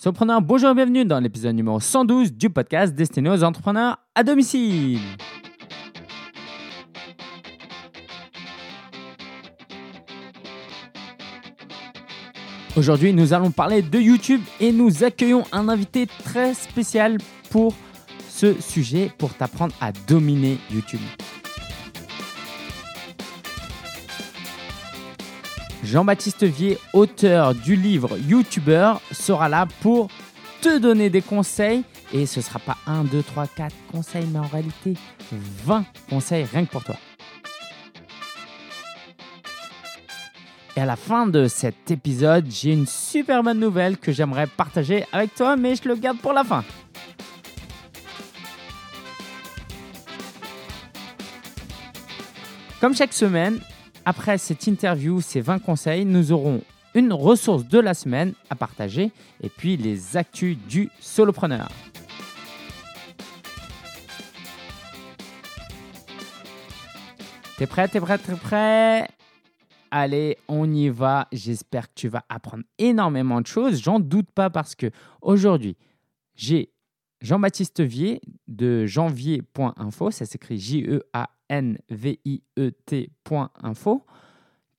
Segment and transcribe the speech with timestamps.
[0.00, 4.98] Surpreneur, bonjour et bienvenue dans l'épisode numéro 112 du podcast destiné aux entrepreneurs à domicile.
[12.78, 17.18] Aujourd'hui, nous allons parler de YouTube et nous accueillons un invité très spécial
[17.50, 17.74] pour
[18.26, 21.00] ce sujet, pour t'apprendre à dominer YouTube.
[25.90, 30.08] Jean-Baptiste Vier, auteur du livre YouTuber, sera là pour
[30.62, 31.82] te donner des conseils.
[32.12, 34.94] Et ce ne sera pas 1, 2, 3, 4 conseils, mais en réalité
[35.32, 36.94] 20 conseils rien que pour toi.
[40.76, 45.04] Et à la fin de cet épisode, j'ai une super bonne nouvelle que j'aimerais partager
[45.10, 46.62] avec toi, mais je le garde pour la fin.
[52.80, 53.58] Comme chaque semaine,
[54.04, 56.62] après cette interview, ces 20 conseils, nous aurons
[56.94, 61.68] une ressource de la semaine à partager et puis les actus du solopreneur.
[67.58, 69.06] T'es prêt, t'es prêt, t'es prêt?
[69.90, 71.28] Allez, on y va.
[71.30, 73.82] J'espère que tu vas apprendre énormément de choses.
[73.82, 74.90] J'en doute pas parce que
[75.20, 75.76] aujourd'hui,
[76.34, 76.72] j'ai
[77.20, 81.16] Jean-Baptiste Vier de janvier.info, ça s'écrit J-E-A-N-V-I-E-T.info,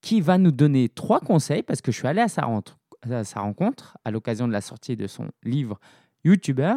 [0.01, 2.49] qui va nous donner trois conseils parce que je suis allé à sa,
[3.03, 5.79] à sa rencontre à l'occasion de la sortie de son livre
[6.23, 6.73] YouTuber.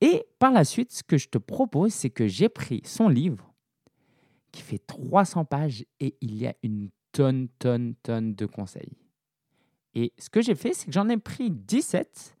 [0.00, 3.52] Et par la suite, ce que je te propose, c'est que j'ai pris son livre
[4.52, 8.96] qui fait 300 pages et il y a une tonne, tonne, tonne de conseils.
[9.94, 12.36] Et ce que j'ai fait, c'est que j'en ai pris 17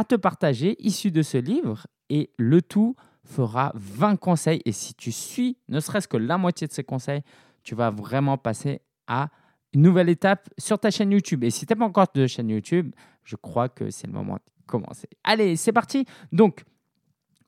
[0.00, 4.62] à te partager issus de ce livre et le tout fera 20 conseils.
[4.64, 7.20] Et si tu suis ne serait-ce que la moitié de ces conseils,
[7.62, 9.28] tu vas vraiment passer à
[9.74, 11.44] une nouvelle étape sur ta chaîne YouTube.
[11.44, 14.64] Et si tu pas encore de chaîne YouTube, je crois que c'est le moment de
[14.66, 15.06] commencer.
[15.22, 16.06] Allez, c'est parti.
[16.32, 16.64] Donc,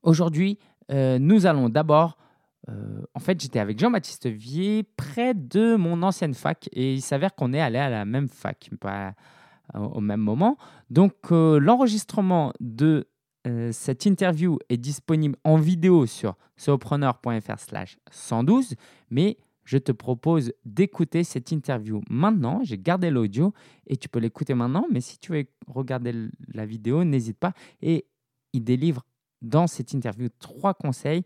[0.03, 0.59] aujourd'hui,
[0.91, 2.19] euh, nous allons d'abord
[2.69, 7.35] euh, en fait, j'étais avec Jean-Baptiste Vier près de mon ancienne fac et il s'avère
[7.35, 8.71] qu'on est allé à la même fac,
[9.75, 10.57] au même moment.
[10.91, 13.09] Donc, euh, l'enregistrement de
[13.47, 18.75] euh, cette interview est disponible en vidéo sur solopreneur.fr slash 112,
[19.11, 22.61] mais je te propose d'écouter cette interview maintenant.
[22.63, 23.53] J'ai gardé l'audio
[23.87, 27.53] et tu peux l'écouter maintenant, mais si tu veux regarder la vidéo, n'hésite pas.
[27.81, 28.07] Et
[28.53, 29.05] il délivre
[29.41, 31.25] dans cette interview trois conseils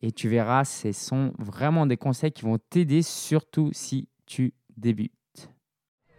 [0.00, 5.12] et tu verras, ce sont vraiment des conseils qui vont t'aider, surtout si tu débutes.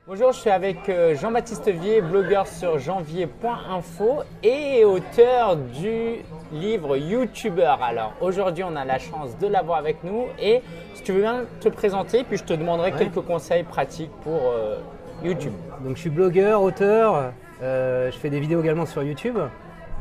[0.05, 6.15] Bonjour, je suis avec euh, Jean-Baptiste Vier, blogueur sur janvier.info et auteur du
[6.51, 7.75] livre YouTuber.
[7.81, 10.61] Alors aujourd'hui, on a la chance de l'avoir avec nous et
[10.93, 14.79] si tu veux bien te présenter, puis je te demanderai quelques conseils pratiques pour euh,
[15.23, 15.53] YouTube.
[15.85, 17.31] Donc je suis blogueur, auteur,
[17.61, 19.37] euh, je fais des vidéos également sur YouTube.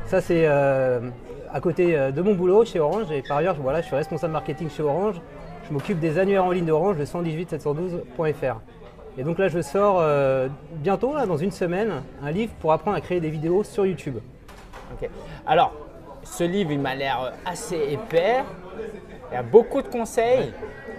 [0.07, 3.13] Ça c'est à côté de mon boulot chez Orange.
[3.13, 5.21] Et par ailleurs, voilà, je suis responsable marketing chez Orange.
[5.69, 8.57] Je m'occupe des annuaires en ligne d'Orange, le 118-712.fr.
[9.19, 12.97] Et donc là, je sors euh, bientôt, là, dans une semaine, un livre pour apprendre
[12.97, 14.17] à créer des vidéos sur YouTube.
[14.95, 15.09] Ok.
[15.47, 15.73] Alors,
[16.23, 18.43] ce livre, il m'a l'air assez épais.
[19.31, 20.53] Il y a beaucoup de conseils.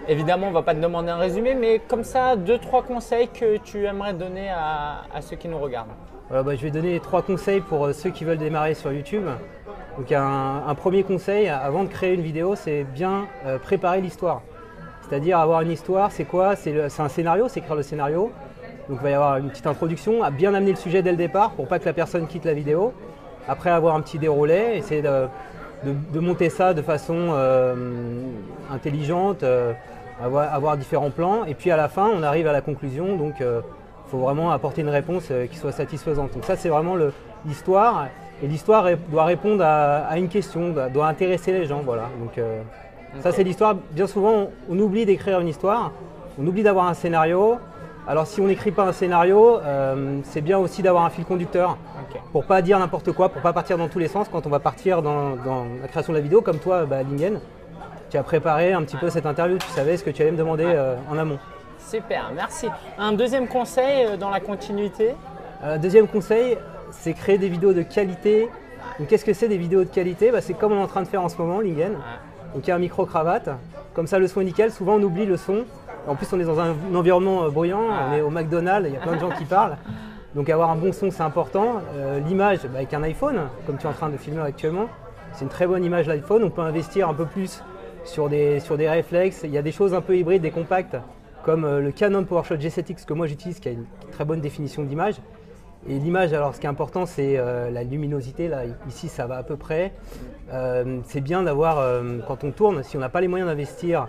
[0.07, 3.29] Évidemment, on ne va pas te demander un résumé, mais comme ça, deux, trois conseils
[3.29, 5.91] que tu aimerais donner à, ceux qui nous regardent.
[6.27, 9.25] Voilà, bah, je vais donner trois conseils pour euh, ceux qui veulent démarrer sur YouTube.
[9.97, 14.41] Donc un, premier conseil avant de créer une vidéo, c'est bien euh, préparer l'histoire.
[15.13, 16.55] C'est-à-dire avoir une histoire, c'est quoi?
[16.55, 18.31] C'est un scénario, c'est écrire le scénario.
[18.89, 21.17] Donc il va y avoir une petite introduction, à bien amener le sujet dès le
[21.17, 22.93] départ pour pas que la personne quitte la vidéo.
[23.47, 27.75] Après avoir un petit déroulé, essayer de, monter ça de façon euh,
[28.71, 29.73] intelligente, euh,
[30.19, 31.45] avoir, différents plans.
[31.45, 33.15] Et puis à la fin, on arrive à la conclusion.
[33.15, 33.61] Donc il
[34.09, 36.33] faut vraiment apporter une réponse qui soit satisfaisante.
[36.33, 36.95] Donc ça c'est vraiment
[37.45, 38.07] l'histoire.
[38.41, 41.81] Et l'histoire doit répondre à, une question, doit, intéresser les gens.
[41.85, 42.09] Voilà.
[42.19, 42.63] Donc, euh,
[43.21, 43.75] Ça, c'est l'histoire.
[43.91, 45.91] Bien souvent, on, oublie d'écrire une histoire,
[46.39, 47.57] on oublie d'avoir un scénario.
[48.07, 51.77] Alors, si on n'écrit pas un scénario, euh, c'est bien aussi d'avoir un fil conducteur
[52.31, 54.59] pour pas dire n'importe quoi, pour pas partir dans tous les sens quand on va
[54.59, 55.35] partir dans,
[55.81, 56.41] la création de la vidéo.
[56.41, 57.39] Comme toi, bah, Lingen,
[58.09, 60.37] tu as préparé un petit peu cette interview, tu savais ce que tu allais me
[60.37, 61.39] demander euh, en amont.
[61.79, 62.67] Super, merci.
[62.97, 65.15] Un deuxième conseil dans la continuité?
[65.81, 66.57] Deuxième conseil,
[66.91, 68.49] c'est créer des vidéos de qualité.
[69.07, 70.31] Qu'est-ce que c'est des vidéos de qualité?
[70.31, 71.95] Bah, C'est comme on est en train de faire en ce moment, Lingen.
[72.53, 73.49] Donc il y a un micro-cravate.
[73.93, 74.71] Comme ça, le son est nickel.
[74.71, 75.65] Souvent, on oublie le son.
[76.07, 77.81] En plus, on est dans un, environnement euh, bruyant.
[78.09, 79.77] On est au McDonald's, il y a plein de gens qui parlent.
[80.35, 81.81] Donc avoir un bon son, c'est important.
[81.95, 84.87] Euh, l'image, bah, avec un iPhone, comme tu es en train de filmer actuellement,
[85.31, 86.43] c'est une très bonne image l'iPhone.
[86.43, 87.63] On peut investir un peu plus
[88.03, 89.41] sur des, sur des réflexes.
[89.43, 90.97] Il y a des choses un peu hybrides, des compacts,
[91.43, 94.83] comme euh, le Canon PowerShot G7X que moi j'utilise, qui a une très bonne définition
[94.83, 95.15] d'image.
[95.87, 98.47] Et l'image, alors ce qui est important, c'est euh, la luminosité.
[98.47, 99.91] Là, ici, ça va à peu près.
[100.53, 104.07] Euh, c'est bien d'avoir, euh, quand on tourne, si on n'a pas les moyens d'investir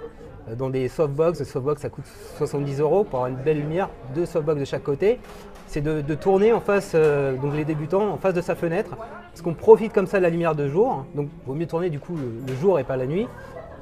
[0.59, 2.05] dans des softbox, le softbox ça coûte
[2.37, 5.19] 70 euros pour avoir une belle lumière, deux softbox de chaque côté,
[5.67, 8.91] c'est de, tourner en face, donc les débutants, en face de sa fenêtre,
[9.31, 11.06] parce qu'on profite comme ça de la lumière de jour.
[11.15, 13.26] Donc, il vaut mieux tourner du coup le, jour et pas la nuit.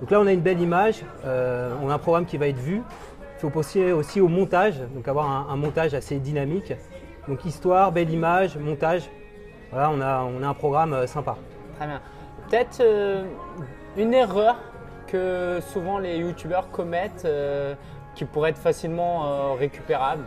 [0.00, 2.76] Donc là, on a une belle image, on a un programme qui va être vu.
[2.76, 6.72] Il faut penser aussi au montage, donc avoir un montage assez dynamique.
[7.28, 9.08] Donc histoire, belle image, montage.
[9.70, 11.36] Voilà, on a, on a un programme euh, sympa.
[11.76, 12.00] Très bien.
[12.48, 13.24] Peut-être euh,
[13.96, 14.56] une erreur
[15.06, 17.74] que souvent les youtubeurs commettent euh,
[18.14, 20.24] qui pourrait être facilement récupérable.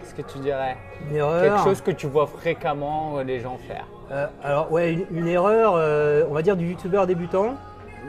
[0.00, 0.76] Qu'est-ce que tu dirais?
[1.08, 1.42] Une erreur.
[1.42, 3.86] Quelque chose que tu vois fréquemment les gens faire.
[4.42, 5.74] alors ouais, une, erreur,
[6.28, 7.54] on va dire du youtubeur débutant,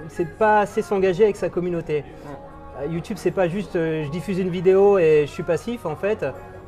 [0.07, 2.03] c'est de pas assez s'engager avec sa communauté.
[2.89, 6.25] YouTube, c'est pas juste je diffuse une vidéo et je suis passif en fait.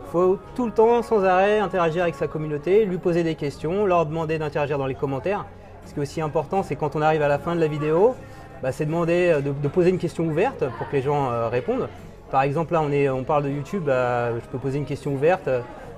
[0.10, 3.86] Il faut tout le temps, sans arrêt, interagir avec sa communauté, lui poser des questions,
[3.86, 5.46] leur demander d'interagir dans les commentaires.
[5.86, 8.16] Ce qui est aussi important, c'est quand on arrive à la fin de la vidéo,
[8.64, 11.88] bah, c'est demander euh, de, poser une question ouverte pour que les gens euh, répondent.
[12.32, 15.12] Par exemple, là, on, est, on parle de YouTube, bah, je peux poser une question
[15.12, 15.48] ouverte.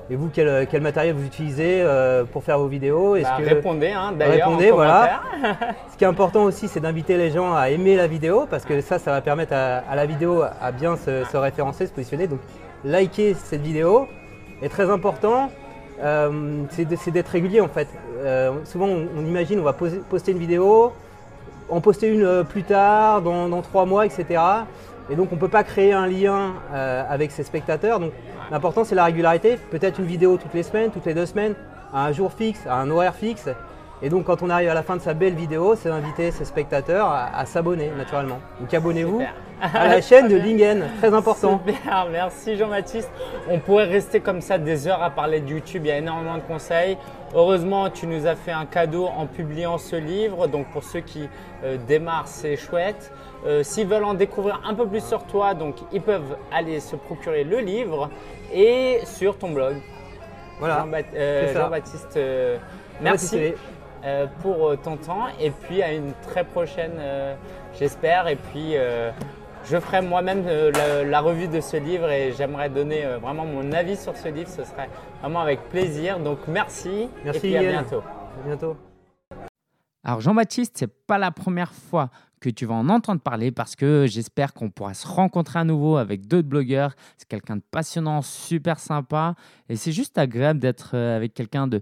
[0.09, 3.15] Et vous, quel, matériel vous utilisez euh, pour faire vos vidéos?
[3.21, 4.49] Bah, Répondez, hein, d'ailleurs.
[4.49, 5.21] Répondez, voilà.
[5.89, 8.81] Ce qui est important aussi, c'est d'inviter les gens à aimer la vidéo, parce que
[8.81, 12.27] ça, ça va permettre à, la vidéo à bien se, se référencer, se positionner.
[12.27, 12.39] Donc,
[12.83, 14.07] liker cette vidéo
[14.61, 15.51] est très important.
[16.01, 17.87] Euh, c'est d'être régulier en fait.
[18.19, 20.93] Euh, souvent on, imagine on va poster une vidéo,
[21.69, 24.41] en poster une euh, plus tard, dans, trois mois, etc.
[25.09, 27.99] Et donc on ne peut pas créer un lien avec ses spectateurs.
[27.99, 28.13] Donc
[28.49, 29.57] l'important c'est la régularité.
[29.69, 31.55] Peut-être une vidéo toutes les semaines, toutes les deux semaines,
[31.93, 33.49] à un jour fixe, à un horaire fixe.
[34.03, 36.45] Et donc quand on arrive à la fin de sa belle vidéo, c'est d'inviter ses
[36.45, 38.39] spectateurs à, s'abonner naturellement.
[38.59, 39.21] Donc abonnez-vous
[39.61, 41.61] à la chaîne de Lingen, très important.
[41.65, 43.11] Super, merci Jean-Baptiste.
[43.47, 46.37] On pourrait rester comme ça des heures à parler de YouTube, il y a énormément
[46.37, 46.97] de conseils.
[47.35, 51.29] Heureusement, tu nous as fait un cadeau en publiant ce livre, donc pour ceux qui
[51.63, 53.13] euh, démarrent, c'est chouette.
[53.45, 56.95] Euh, s'ils veulent en découvrir un peu plus sur toi, donc ils peuvent aller se
[56.95, 58.09] procurer le livre
[58.51, 59.75] et sur ton blog.
[60.59, 60.85] Voilà.
[61.15, 62.19] Euh, Jean-Baptiste,
[62.99, 63.53] merci.
[64.03, 67.35] Euh, pour euh, ton temps et puis à une très prochaine, euh,
[67.77, 68.27] j'espère.
[68.27, 68.73] Et puis
[69.69, 74.17] je ferai moi-même la, revue de ce livre et j'aimerais donner vraiment mon avis sur
[74.17, 74.49] ce livre.
[74.49, 74.89] Ce serait
[75.21, 76.19] vraiment avec plaisir.
[76.19, 77.99] Donc merci, merci et à bientôt.
[77.99, 78.75] À bientôt.
[80.03, 82.09] Alors Jean-Baptiste, c'est pas la première fois
[82.39, 85.97] que tu vas en entendre parler parce que j'espère qu'on pourra se rencontrer à nouveau
[85.97, 86.95] avec d'autres blogueurs.
[87.19, 89.35] C'est quelqu'un de passionnant, super sympa
[89.69, 91.81] et c'est juste agréable d'être avec quelqu'un de,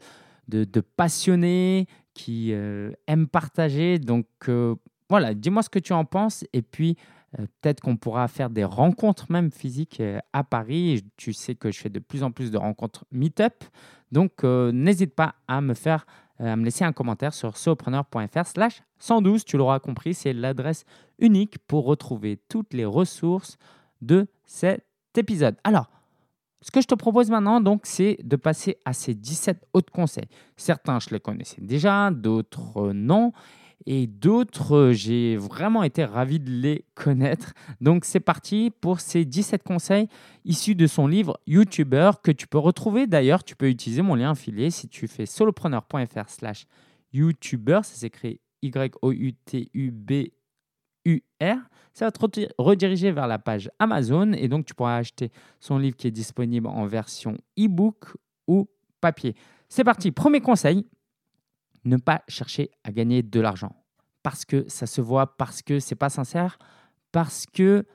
[0.50, 1.88] de, de, passionné
[2.20, 3.98] qui euh, aime partager.
[3.98, 4.76] Donc euh,
[5.10, 6.98] voilà, dis-moi ce que tu en penses et puis
[7.40, 10.02] euh, peut-être qu'on pourra faire des rencontres même physiques
[10.34, 11.06] à Paris.
[11.16, 13.64] Tu sais que je fais de plus en plus de rencontres meet-up.
[14.12, 16.06] Donc n'hésite pas à me faire
[16.40, 19.44] à me laisser un commentaire sur sopreneur.fr slash 112.
[19.44, 20.86] Tu l'auras compris, c'est l'adresse
[21.20, 23.58] unique pour retrouver toutes les ressources
[24.02, 24.86] de cet
[25.18, 25.58] épisode.
[25.66, 25.90] Alors,
[26.62, 30.28] ce que je te propose maintenant, donc, c'est de passer à ces 17 autres conseils.
[30.58, 33.32] Certains, je les connaissais déjà, d'autres non.
[33.86, 37.54] Et d'autres, j'ai vraiment été ravi de les connaître.
[37.80, 40.10] Donc, c'est parti pour ces 17 conseils
[40.44, 43.08] issus de son livre YouTuber que tu peux retrouver.
[43.08, 46.68] D'ailleurs, tu peux utiliser mon lien affilié si tu fais solopreneur.fr slash
[47.14, 47.80] YouTuber.
[47.84, 50.12] Ça s'écrit Y-O-U-T-U-B
[51.10, 51.58] UR,
[51.94, 55.98] ça va te rediriger vers la page Amazon et donc tu pourras acheter son livre
[55.98, 58.16] qui est disponible en version e-book
[58.48, 58.70] ou
[59.02, 59.36] papier.
[59.68, 60.86] C'est parti, premier conseil,
[61.86, 63.76] ne pas chercher à gagner de l'argent
[64.24, 66.58] parce que ça se voit, parce que c'est pas sincère,
[67.12, 67.86] parce que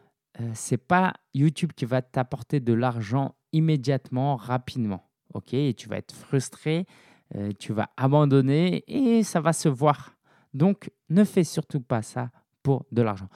[0.41, 5.09] euh, c'est pas YouTube qui va t'apporter de l'argent immédiatement, rapidement.
[5.33, 6.87] Ok, et tu vas être frustré,
[7.35, 10.17] euh, tu vas abandonner et ça va se voir.
[10.53, 12.31] Donc, ne fais surtout pas ça
[12.65, 13.29] pour de l'argent.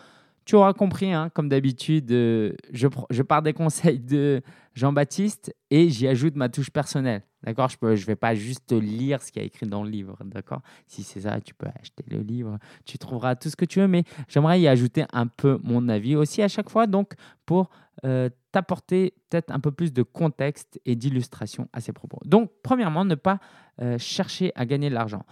[0.45, 4.43] Tu auras compris, hein, comme d'habitude, euh, je, je pars des conseils de
[4.75, 7.23] Jean-Baptiste et j'y ajoute ma touche personnelle.
[7.43, 7.69] D'accord?
[7.69, 10.17] Je ne je vais pas juste lire ce qu'il y a écrit dans le livre.
[10.25, 10.63] D'accord?
[10.87, 12.59] Si c'est ça, tu peux acheter le livre.
[12.87, 16.17] Tu trouveras tout ce que tu veux, mais j'aimerais y ajouter un peu mon avis
[16.17, 17.13] aussi à chaque fois, donc
[17.45, 17.69] pour
[18.07, 22.21] euh, t'apporter peut-être un peu plus de contexte et d'illustration à ces propos.
[22.25, 23.39] Donc, premièrement, ne pas
[23.83, 25.25] euh, chercher à gagner de l'argent.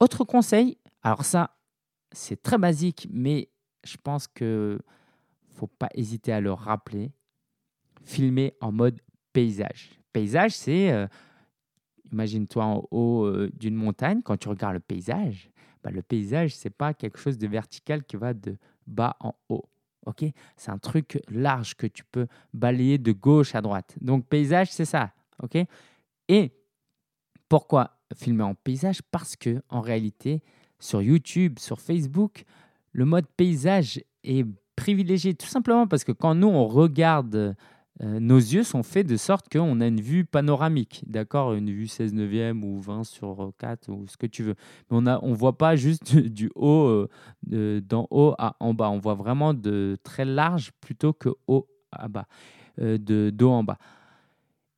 [0.00, 1.50] Autre conseil, alors ça,
[2.14, 3.48] c'est très basique, mais
[3.84, 4.78] je pense que
[5.50, 7.12] faut pas hésiter à le rappeler.
[8.04, 9.00] Filmer en mode
[9.32, 9.98] paysage.
[10.12, 11.06] Paysage, c'est, euh,
[12.12, 15.50] imagine-toi en haut euh, d'une montagne, quand tu regardes le paysage,
[15.82, 18.56] bah, le paysage, c'est pas quelque chose de vertical qui va de
[18.86, 19.64] bas en haut.
[20.06, 20.24] ok?
[20.56, 23.96] C'est un truc large que tu peux balayer de gauche à droite.
[24.00, 25.12] Donc paysage, c'est ça.
[25.42, 25.58] ok?
[26.28, 26.52] Et
[27.48, 29.02] Pourquoi filmer en paysage?
[29.02, 30.42] Parce que en réalité,
[30.78, 32.44] sur YouTube, sur Facebook,
[32.92, 37.54] le mode paysage est privilégié tout simplement parce que quand nous on regarde
[38.02, 41.86] euh, nos yeux sont faits de sorte qu'on a une vue panoramique, d'accord Une vue
[41.86, 44.56] 16 neuvième ou 20 sur 4 ou ce que tu veux.
[44.90, 47.06] Mais on ne on voit pas juste du haut,
[47.52, 48.90] euh, d'en haut à en bas.
[48.90, 52.26] On voit vraiment de très large plutôt que haut à bas,
[52.80, 53.78] euh, de d'eau en bas.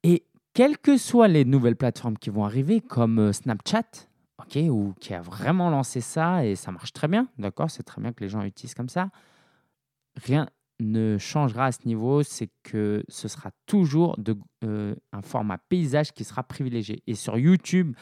[0.03, 4.09] Et quelles que soient les nouvelles plateformes qui vont arriver, comme Snapchat,
[4.47, 7.71] ok, ou qui a vraiment lancé ça et ça marche très bien, d'accord?
[7.71, 9.11] C'est très bien que les gens utilisent comme ça.
[10.17, 10.49] Rien,
[10.81, 16.13] ne changera à ce niveau, c'est que ce sera toujours de, euh, un format paysage
[16.13, 17.03] qui sera privilégié.
[17.07, 17.95] Et sur YouTube,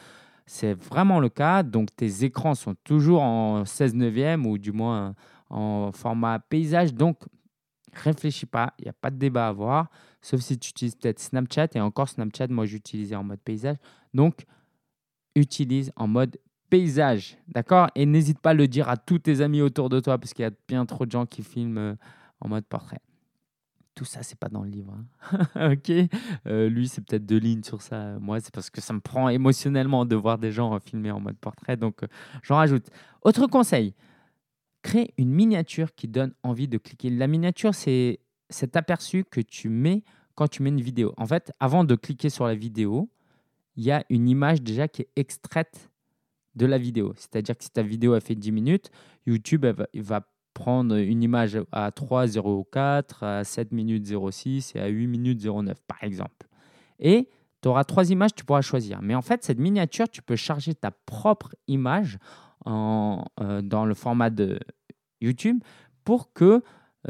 [0.45, 1.63] c'est vraiment le cas.
[1.63, 5.15] Donc tes écrans sont toujours en 16 neuvième ou du moins
[5.49, 6.93] en format paysage.
[6.93, 7.19] Donc
[7.93, 9.89] réfléchis pas, il n'y a pas de débat à avoir,
[10.21, 11.67] sauf si tu utilises peut-être Snapchat.
[11.75, 13.77] Et encore Snapchat, moi j'utilisais en mode paysage.
[14.13, 14.45] Donc
[15.35, 16.37] utilise en mode
[16.69, 17.89] paysage, d'accord?
[17.95, 20.43] Et n'hésite pas à le dire à tous tes amis autour de toi parce qu'il
[20.43, 21.95] y a bien trop de gens qui filment euh,
[22.41, 22.99] en mode portrait.
[23.93, 24.93] Tout ça, c'est pas dans le livre.
[25.31, 25.71] Hein.
[25.73, 25.91] ok?
[26.47, 28.19] Euh, Lui, c'est peut-être deux lignes sur ça.
[28.19, 31.37] Moi, c'est parce que ça me prend émotionnellement de voir des gens filmer en mode
[31.37, 31.77] portrait.
[31.77, 32.07] Donc, euh,
[32.43, 32.87] j'en rajoute.
[33.21, 33.93] Autre conseil
[34.81, 37.09] crée une miniature qui donne envie de cliquer.
[37.09, 40.03] La miniature, c'est cet aperçu que tu mets
[40.35, 41.13] quand tu mets une vidéo.
[41.17, 43.09] En fait, avant de cliquer sur la vidéo,
[43.75, 45.89] il y a une image déjà qui est extraite
[46.55, 47.13] de la vidéo.
[47.17, 48.91] C'est-à-dire que si ta vidéo a fait 10 minutes,
[49.25, 55.07] YouTube va, va prendre une image à 3,04, à 7 minutes 06 et à 8
[55.07, 56.47] minutes 09, par exemple.
[56.99, 57.29] Et
[57.61, 59.01] tu auras trois images, tu pourras choisir.
[59.01, 62.17] Mais en fait, cette miniature, tu peux charger ta propre image
[62.65, 64.59] en, euh, dans le format de
[65.19, 65.61] YouTube
[66.03, 66.63] pour que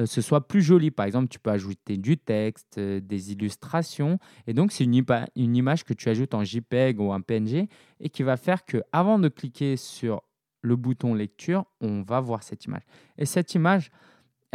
[0.03, 0.91] ce soit plus joli.
[0.91, 4.19] Par exemple, tu peux ajouter du texte, euh, des illustrations.
[4.45, 7.69] Et donc, c'est une, une image que tu ajoutes en JPEG ou en PNG
[8.01, 10.21] et qui va faire que avant de cliquer sur
[10.61, 12.81] le bouton lecture, on va voir cette image.
[13.17, 13.91] Et cette image,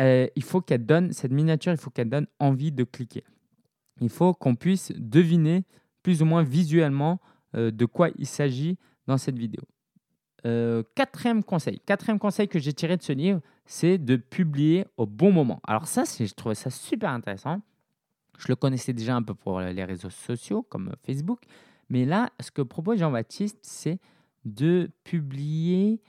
[0.00, 3.25] euh, il faut qu'elle donne, cette miniature, il faut qu'elle donne envie de cliquer.
[4.00, 5.64] Il faut qu'on puisse deviner
[6.02, 7.20] plus ou moins visuellement
[7.54, 9.62] euh, de quoi il s'agit dans cette vidéo.
[10.47, 13.40] Euh, quatrième conseil, quatrième conseil que j'ai tiré de ce livre,
[13.71, 15.61] c'est de publier au bon moment.
[15.65, 17.61] Alors ça, je trouvais ça super intéressant.
[18.37, 21.39] Je le connaissais déjà un peu pour les réseaux sociaux comme Facebook,
[21.89, 24.00] mais là, ce que propose Jean-Baptiste, c'est
[24.45, 26.00] de publier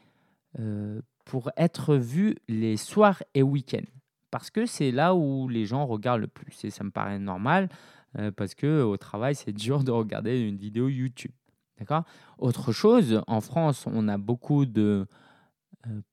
[0.58, 3.92] euh, pour être vu les soirs et week-ends.
[4.32, 6.66] Parce que c'est là où les gens regardent le plus.
[6.66, 7.70] Et ça me paraît normal
[8.18, 11.32] euh, parce que au travail, c'est dur de regarder une vidéo YouTube.
[11.78, 12.06] D'accord?
[12.40, 15.06] Autre chose, en France, on a beaucoup de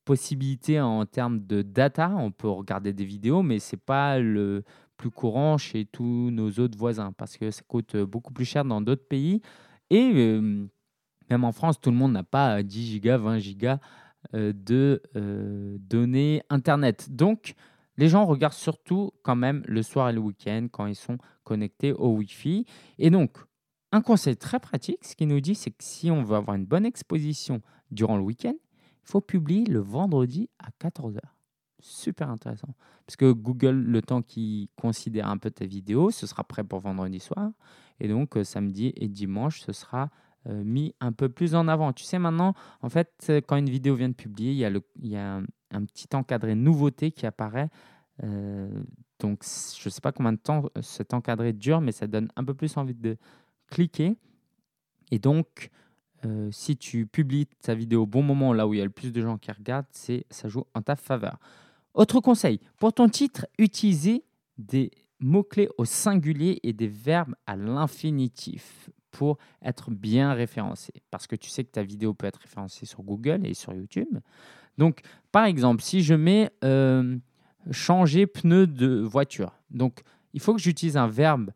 [0.05, 2.15] possibilités en termes de data.
[2.17, 4.65] On peut regarder des vidéos, mais ce n'est pas le
[4.97, 8.81] plus courant chez tous nos autres voisins parce que ça coûte beaucoup plus cher dans
[8.81, 9.43] d'autres pays.
[9.91, 10.41] Et
[11.31, 13.79] même en France, tout le monde n'a pas 10 euh, gigas, 20 gigas
[14.35, 17.09] euh, de euh, données Internet.
[17.11, 17.55] Donc,
[17.97, 21.93] les gens regardent surtout quand même le soir et le week-end quand ils sont connectés
[21.93, 22.65] au Wi-Fi.
[22.99, 23.39] Et donc,
[23.93, 26.67] un conseil très pratique, ce qu'il nous dit, c'est que si on veut avoir une
[26.67, 27.61] bonne exposition
[27.91, 28.55] durant le week-end,
[29.09, 31.21] faut publier le vendredi à 14h.
[31.81, 32.75] Super intéressant.
[33.07, 36.81] Parce que Google, le temps qu'il considère un peu ta vidéo, ce sera prêt pour
[36.81, 37.53] vendredi soir.
[38.01, 40.11] Et donc, samedi et dimanche, ce sera
[40.47, 41.93] euh, mis un peu plus en avant.
[41.93, 44.71] Tu sais, maintenant, en fait, euh, quand une vidéo vient de publier, il y a,
[44.71, 47.71] le, il y a un, petit encadré nouveauté qui apparaît.
[48.25, 48.69] Euh,
[49.21, 52.45] donc, je ne sais pas combien de temps cet encadré dure, mais ça donne un
[52.45, 53.17] peu plus envie de
[53.71, 54.19] cliquer.
[55.11, 55.71] Et donc,
[56.51, 59.13] si tu publies ta vidéo au bon moment, là où il y a le plus
[59.13, 61.39] de gens qui regardent, c'est ça joue en ta faveur.
[61.95, 64.25] Autre conseil, pour ton titre, utilisez
[64.57, 70.93] des mots-clés au singulier et des verbes à l'infinitif pour être bien référencé.
[71.11, 74.19] Parce que tu sais que ta vidéo peut être référencée sur Google et sur YouTube.
[74.77, 75.01] Donc,
[75.33, 77.19] par exemple, si je mets euh,
[77.71, 80.03] changer pneu de voiture, donc
[80.35, 81.51] il faut que j'utilise un verbe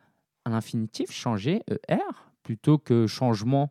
[0.44, 1.98] à l'infinitif, changer, ER,
[2.42, 3.70] plutôt que changement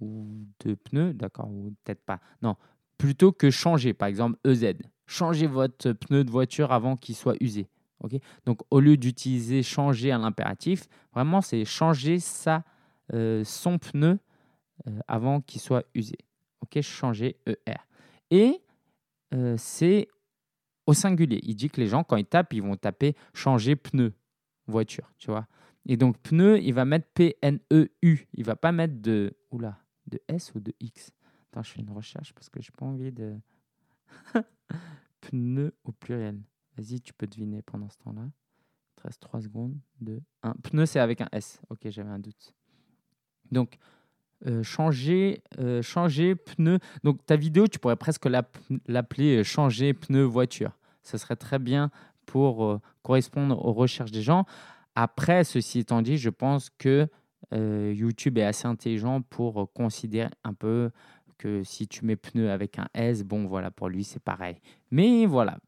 [0.00, 2.20] de pneu, d'accord, ou peut-être pas.
[2.42, 2.56] Non,
[2.98, 4.74] plutôt que changer, par exemple, EZ.
[5.06, 7.68] Changez votre pneu de voiture avant qu'il soit usé.
[8.00, 8.16] ok?
[8.44, 12.64] Donc, au lieu d'utiliser changer à l'impératif, vraiment, c'est changer sa
[13.12, 14.18] euh, son pneu
[14.88, 16.16] euh, avant qu'il soit usé.
[16.60, 17.76] Ok, changer ER.
[18.30, 18.60] Et
[19.32, 20.08] euh, c'est
[20.86, 21.40] au singulier.
[21.44, 24.12] Il dit que les gens, quand ils tapent, ils vont taper changer pneu
[24.66, 25.46] voiture, tu vois?
[25.88, 28.26] Et donc pneu, il va mettre P-N-E-U.
[28.34, 31.12] Il va pas mettre de oula, de S ou de X?
[31.50, 33.36] Attends, je fais une recherche parce que j'ai pas envie de
[35.20, 36.40] pneu au pluriel.
[36.76, 38.28] Vas-y, tu peux deviner pendant ce temps-là.
[38.96, 39.76] 13 3 secondes.
[40.00, 40.52] De 1.
[40.62, 41.60] Pneu, c'est avec un S.
[41.70, 42.54] Ok, j'avais un doute.
[43.50, 43.78] Donc,
[44.46, 46.78] euh, changer, euh, changer pneu.
[47.02, 50.78] Donc ta vidéo, tu pourrais presque l'app- l'appeler euh, changer pneu voiture.
[51.02, 51.90] Ça serait très bien
[52.26, 54.44] pour correspondre aux recherches des gens.
[54.96, 57.08] Après, ceci étant dit, je pense que
[57.52, 60.90] euh, YouTube est assez intelligent pour considérer un peu
[61.38, 64.56] que si tu mets pneu avec un S, bon voilà, pour lui c'est pareil.
[64.90, 65.58] Mais voilà,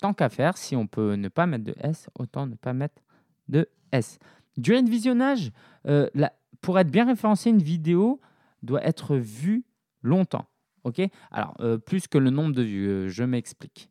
[0.00, 3.02] tant qu'à faire, si on peut ne pas mettre de S, autant ne pas mettre
[3.48, 4.18] de S.
[4.56, 5.50] Durée de visionnage,
[5.86, 8.20] euh, la- pour être bien référencé, une vidéo
[8.62, 9.64] doit être vue
[10.02, 10.46] longtemps.
[10.84, 11.00] Ok?
[11.30, 13.88] Alors, euh, plus que le nombre de vues, je m'explique.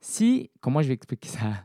[0.00, 1.64] Si, comment je vais expliquer ça?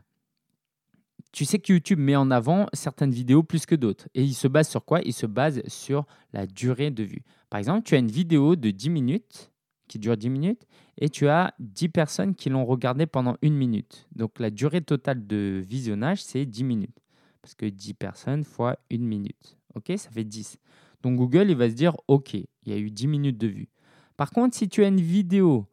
[1.32, 4.08] Tu sais que YouTube met en avant certaines vidéos plus que d'autres.
[4.14, 5.00] Et il se base sur quoi?
[5.04, 7.22] Il se base sur la durée de vue.
[7.50, 9.52] Par exemple, tu as une vidéo de 10 minutes
[9.86, 10.66] qui dure 10 minutes
[10.98, 14.08] et tu as 10 personnes qui l'ont regardée pendant une minute.
[14.14, 16.98] Donc la durée totale de visionnage, c'est 10 minutes.
[17.42, 19.56] Parce que 10 personnes fois une minute.
[19.74, 19.92] OK?
[19.96, 20.58] Ça fait 10.
[21.02, 23.68] Donc Google, il va se dire, OK, il y a eu 10 minutes de vue.
[24.16, 25.66] Par contre, si tu as une vidéo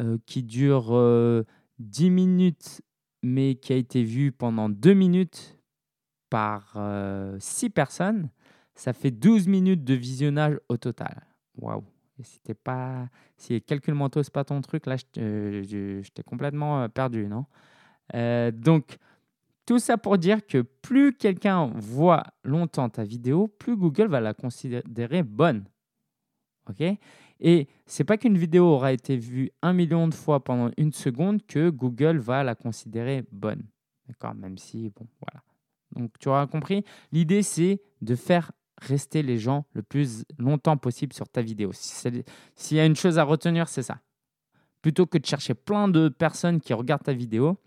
[0.00, 1.44] euh, qui dure euh,
[1.78, 2.82] 10 minutes,
[3.22, 5.58] mais qui a été vue pendant 2 minutes
[6.30, 6.76] par
[7.38, 8.30] 6 personnes,
[8.74, 11.26] ça fait 12 minutes de visionnage au total.
[11.56, 11.84] Waouh
[12.22, 16.82] si pas, si les calculs mentaux c'est pas ton truc, là, je je t'ai complètement
[16.82, 17.46] euh, perdu, non?
[18.14, 18.98] Euh, Donc,
[19.66, 24.34] tout ça pour dire que plus quelqu'un voit longtemps ta vidéo, plus Google va la
[24.34, 25.64] considérer bonne.
[26.70, 26.82] OK?
[27.40, 31.44] Et c'est pas qu'une vidéo aura été vue un million de fois pendant une seconde
[31.46, 33.62] que Google va la considérer bonne.
[34.08, 35.42] D'accord Même si, bon, voilà.
[35.92, 36.84] Donc, tu auras compris.
[37.12, 41.70] L'idée, c'est de faire rester les gens le plus longtemps possible sur ta vidéo.
[41.72, 44.00] S'il y a une chose à retenir, c'est ça.
[44.82, 47.58] Plutôt que de chercher plein de personnes qui regardent ta vidéo,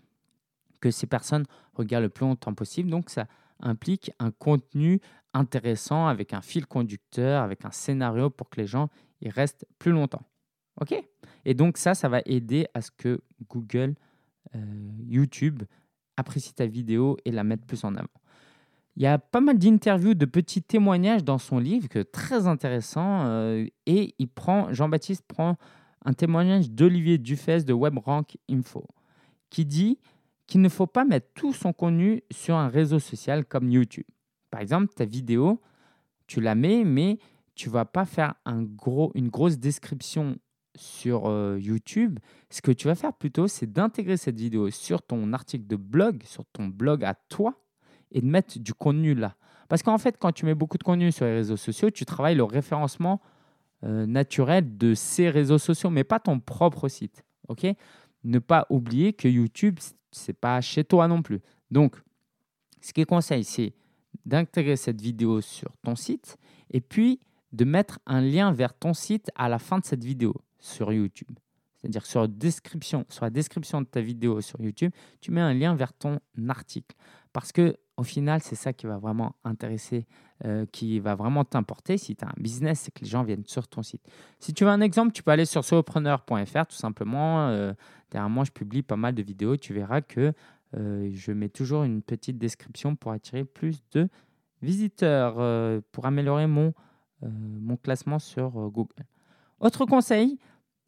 [0.80, 2.90] que ces personnes regardent le plus longtemps possible.
[2.90, 3.26] Donc, ça
[3.62, 5.00] implique un contenu
[5.34, 8.88] intéressant avec un fil conducteur, avec un scénario pour que les gens
[9.20, 10.22] y restent plus longtemps.
[10.80, 10.94] OK?
[11.44, 13.94] Et donc, ça, ça va aider à ce que Google,
[14.54, 14.58] euh,
[15.06, 15.62] YouTube
[16.16, 18.08] apprécie ta vidéo et la mette plus en avant.
[18.96, 23.24] Il y a pas mal d'interviews, de petits témoignages dans son livre, que très intéressant.
[23.24, 25.56] euh, et il prend, Jean-Baptiste prend
[26.04, 28.86] un témoignage d'Olivier Dufès de WebRank Info,
[29.50, 29.98] qui dit
[30.46, 34.06] qu'il ne faut pas mettre tout son contenu sur un réseau social comme YouTube.
[34.50, 35.60] Par exemple, ta vidéo,
[36.26, 37.18] tu la mets, mais
[37.54, 40.36] tu vas pas faire un gros, une grosse description
[40.74, 42.18] sur euh, YouTube.
[42.50, 46.22] Ce que tu vas faire plutôt, c'est d'intégrer cette vidéo sur ton article de blog,
[46.24, 47.54] sur ton blog à toi,
[48.10, 49.36] et de mettre du contenu là.
[49.68, 52.34] Parce qu'en fait, quand tu mets beaucoup de contenu sur les réseaux sociaux, tu travailles
[52.34, 53.20] le référencement
[53.84, 57.24] euh, naturel de ces réseaux sociaux, mais pas ton propre site.
[58.24, 59.78] Ne pas oublier que YouTube,
[60.12, 61.40] c'est pas chez toi non plus.
[61.70, 61.96] Donc,
[62.80, 63.74] ce qu'il conseille, c'est
[64.24, 66.36] d'intégrer cette vidéo sur ton site
[66.70, 67.20] et puis
[67.52, 71.38] de mettre un lien vers ton site à la fin de cette vidéo sur YouTube.
[71.76, 75.74] C'est-à-dire sur, description, sur la description de ta vidéo sur YouTube, tu mets un lien
[75.74, 76.94] vers ton article.
[77.32, 80.08] Parce que au final, c'est ça qui va vraiment intéresser,
[80.44, 81.96] euh, qui va vraiment t'importer.
[81.98, 84.02] Si tu as un business, c'est que les gens viennent sur ton site.
[84.40, 87.46] Si tu veux un exemple, tu peux aller sur solopreneur.fr tout simplement.
[87.46, 87.72] Euh,
[88.10, 89.56] derrière moi, je publie pas mal de vidéos.
[89.56, 90.32] Tu verras que
[90.76, 94.08] euh, je mets toujours une petite description pour attirer plus de
[94.62, 96.74] visiteurs, euh, pour améliorer mon,
[97.20, 99.04] mon classement sur Google.
[99.60, 100.40] Autre conseil,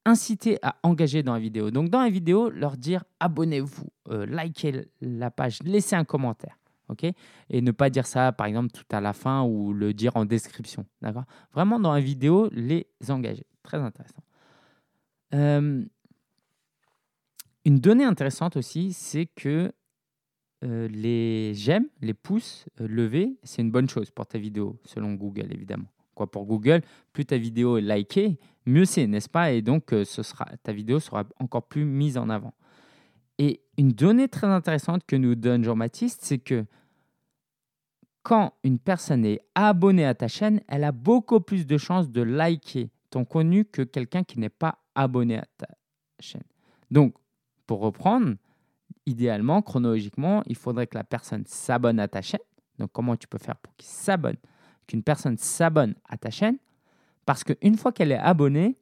[0.05, 1.71] inciter à engager dans la vidéo.
[1.71, 6.59] Donc dans la vidéo, leur dire abonnez-vous, likez la page, laissez un commentaire.
[6.89, 7.05] Ok?
[7.51, 10.25] Et ne pas dire ça, par exemple, tout à la fin ou le dire en
[10.25, 10.87] description.
[11.03, 11.25] D'accord?
[11.53, 13.47] Vraiment, dans la vidéo, les engager.
[13.63, 14.23] Très intéressant.
[15.35, 15.85] Euh,
[17.65, 19.73] une donnée intéressante aussi, c'est que
[20.65, 25.15] euh, les j'aime, les pouces euh, levés, c'est une bonne chose pour ta vidéo, selon
[25.15, 25.89] Google, évidemment.
[26.15, 26.81] Quoi, pour Google,
[27.13, 29.53] plus ta vidéo est likée, mieux c'est, n'est-ce pas?
[29.53, 32.55] Et donc, euh, ce sera, ta vidéo sera encore plus mise en avant.
[33.77, 36.65] Une donnée très intéressante que nous donne Jean-Baptiste, c'est que
[38.23, 42.23] quand une personne est abonnée à ta chaîne, elle a beaucoup plus de chances de
[42.23, 45.69] liker ton contenu que quelqu'un qui n'est pas abonné à ta
[46.21, 46.45] chaîne.
[46.91, 47.15] Donc,
[47.67, 48.35] pour reprendre,
[49.07, 52.41] idéalement, chronologiquement, il faudrait que la personne s'abonne à ta chaîne.
[52.79, 54.37] Donc, comment tu peux faire pour qu'il s'abonne?
[54.87, 56.59] Qu'une personne s'abonne à ta chaîne
[57.27, 58.77] parce qu'une fois qu'elle est abonnée,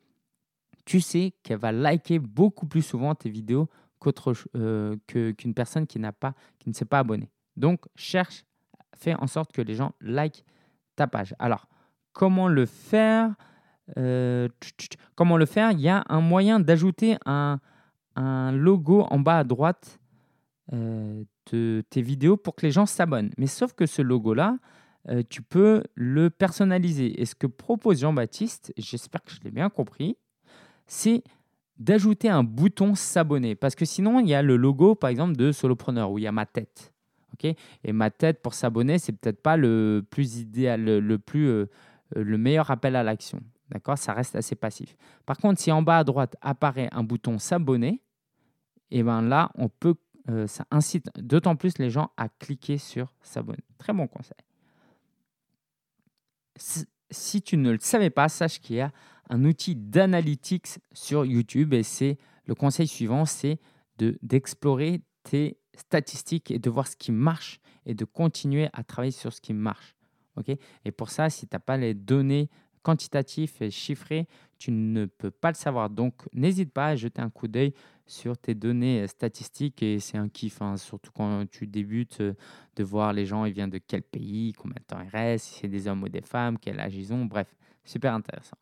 [0.84, 3.68] tu sais qu'elle va liker beaucoup plus souvent tes vidéos
[4.02, 7.30] qu'autre, euh, que, qu'une personne qui, n'a pas, qui ne s'est pas abonnée.
[7.56, 8.44] Donc, cherche,
[8.96, 10.44] fais en sorte que les gens likent
[10.96, 11.34] ta page.
[11.38, 11.68] Alors,
[12.12, 13.34] comment le faire
[13.96, 14.48] Euh.
[15.14, 15.72] Comment le faire?
[15.72, 17.60] Il y a un moyen d'ajouter un,
[18.16, 20.00] un logo en bas à droite
[20.72, 23.32] euh, de tes vidéos pour que les gens s'abonnent.
[23.38, 24.58] Mais sauf que ce logo-là,
[25.28, 27.20] tu peux le personnaliser.
[27.20, 30.16] Et ce que propose Jean-Baptiste, j'espère que je l'ai bien compris,
[30.86, 31.24] c'est
[31.82, 33.54] d'ajouter un bouton s'abonner.
[33.54, 36.26] Parce que sinon, il y a le logo, par exemple, de Solopreneur, où il y
[36.26, 36.92] a ma tête.
[37.42, 41.66] et ma tête, pour s'abonner, c'est peut-être pas le plus idéal, le, plus, euh,
[42.14, 43.40] le meilleur appel à l'action.
[43.70, 43.98] D'accord?
[43.98, 44.96] Ça reste assez passif.
[45.26, 48.00] Par contre, si en bas à droite apparaît un bouton s'abonner,
[48.90, 49.94] et eh ben là, on peut,
[50.28, 53.64] euh, ça incite d'autant plus les gens à cliquer sur s'abonner.
[53.78, 54.36] Très bon conseil.
[57.10, 58.92] Si tu ne le savais pas, sache qu'il y a
[59.30, 63.58] un outil d'analytics sur YouTube et c'est le conseil suivant, c'est
[63.98, 69.32] d'explorer tes statistiques et de voir ce qui marche et de continuer à travailler sur
[69.32, 69.94] ce qui marche.
[70.36, 70.56] ok?
[70.84, 72.48] Et pour ça, si tu n'as pas les données
[72.82, 74.26] quantitatif et chiffré,
[74.58, 75.88] tu ne peux pas le savoir.
[75.88, 77.72] Donc, n'hésite pas à jeter un coup d'œil
[78.06, 82.34] sur tes données statistiques et c'est un kiff, hein, surtout quand tu débutes euh,
[82.76, 85.60] de voir les gens, ils viennent de quel pays, combien de temps ils restent, si
[85.60, 87.54] c'est des hommes ou des femmes, quel âge ils ont, bref,
[87.84, 88.58] super intéressant.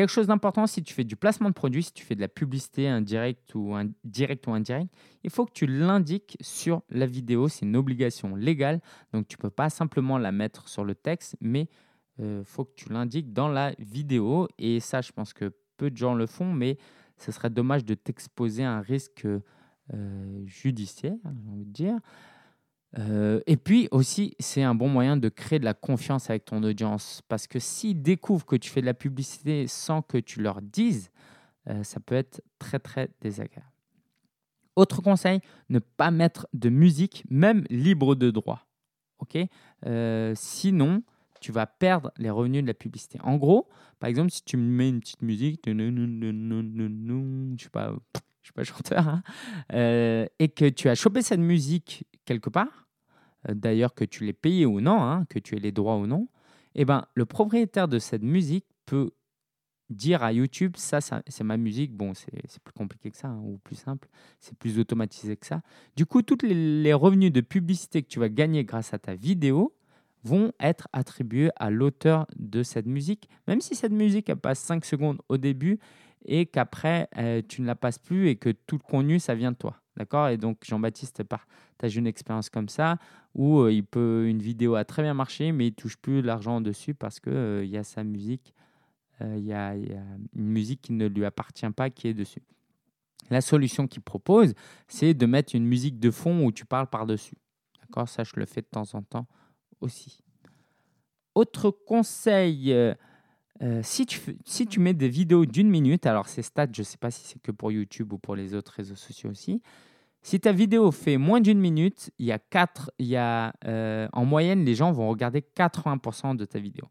[0.00, 2.28] Quelque chose d'important, si tu fais du placement de produits, si tu fais de la
[2.28, 4.88] publicité indirect ou, direct ou indirect,
[5.24, 7.48] il faut que tu l'indiques sur la vidéo.
[7.48, 8.80] C'est une obligation légale,
[9.12, 11.68] donc tu ne peux pas simplement la mettre sur le texte, mais
[12.18, 14.48] il euh, faut que tu l'indiques dans la vidéo.
[14.56, 16.78] Et ça, je pense que peu de gens le font, mais
[17.18, 19.26] ce serait dommage de t'exposer à un risque
[19.92, 21.98] euh, judiciaire, j'ai envie de dire.
[22.98, 26.62] Euh, et puis aussi, c'est un bon moyen de créer de la confiance avec ton
[26.62, 27.22] audience.
[27.28, 31.10] Parce que s'ils découvrent que tu fais de la publicité sans que tu leur dises,
[31.82, 33.70] ça peut être très, très désagréable.
[34.74, 38.66] Autre conseil, ne pas mettre de musique, même libre de droit.
[39.20, 39.38] ok?
[40.34, 41.02] Sinon,
[41.40, 43.18] tu vas perdre les revenus de la publicité.
[43.22, 47.94] En gros, par exemple, si tu mets une petite musique, je ne suis pas,
[48.42, 49.22] je suis pas chanteur, hein,
[49.72, 52.88] euh, et que tu as chopé cette musique quelque part,
[53.48, 56.06] euh, d'ailleurs que tu l'aies payée ou non, hein, que tu aies les droits ou
[56.06, 56.28] non,
[56.74, 59.10] eh ben, le propriétaire de cette musique peut
[59.90, 61.92] dire à YouTube, ça, c'est ma musique.
[61.92, 65.62] Bon, c'est plus compliqué que ça, hein, ou plus simple, c'est plus automatisé que ça.
[65.96, 69.74] Du coup, tous les, revenus de publicité que tu vas gagner grâce à ta vidéo,
[70.22, 74.84] vont être attribués à l'auteur de cette musique, même si cette musique elle passe 5
[74.84, 75.78] secondes au début
[76.24, 79.52] et qu'après euh, tu ne la passes plus et que tout le contenu ça vient
[79.52, 79.80] de toi.
[79.96, 80.28] D'accord?
[80.28, 82.98] Et donc Jean-Baptiste partage une expérience comme ça
[83.34, 86.60] où euh, il peut une vidéo a très bien marché mais il touche plus l'argent
[86.60, 88.54] dessus parce que euh, y a sa musique,
[89.22, 92.40] il y, a une musique qui ne lui appartient pas qui est dessus.
[93.28, 94.54] La solution qu'il propose,
[94.88, 97.36] c'est de mettre une musique de fond où tu parles par-dessus.
[97.82, 98.08] D'accord?
[98.08, 99.26] Ça, je le fais de temps en temps
[99.82, 100.22] aussi.
[101.34, 102.74] Autre conseil,
[103.62, 106.84] euh, si, tu, si tu mets des vidéos d'une minute, alors ces stats, je ne
[106.84, 109.60] sais pas si c'est que pour YouTube ou pour les autres réseaux sociaux aussi,
[110.22, 114.08] si ta vidéo fait moins d'une minute, il y a quatre, il y a, euh,
[114.12, 116.88] en moyenne, les gens vont regarder 80% de ta vidéo.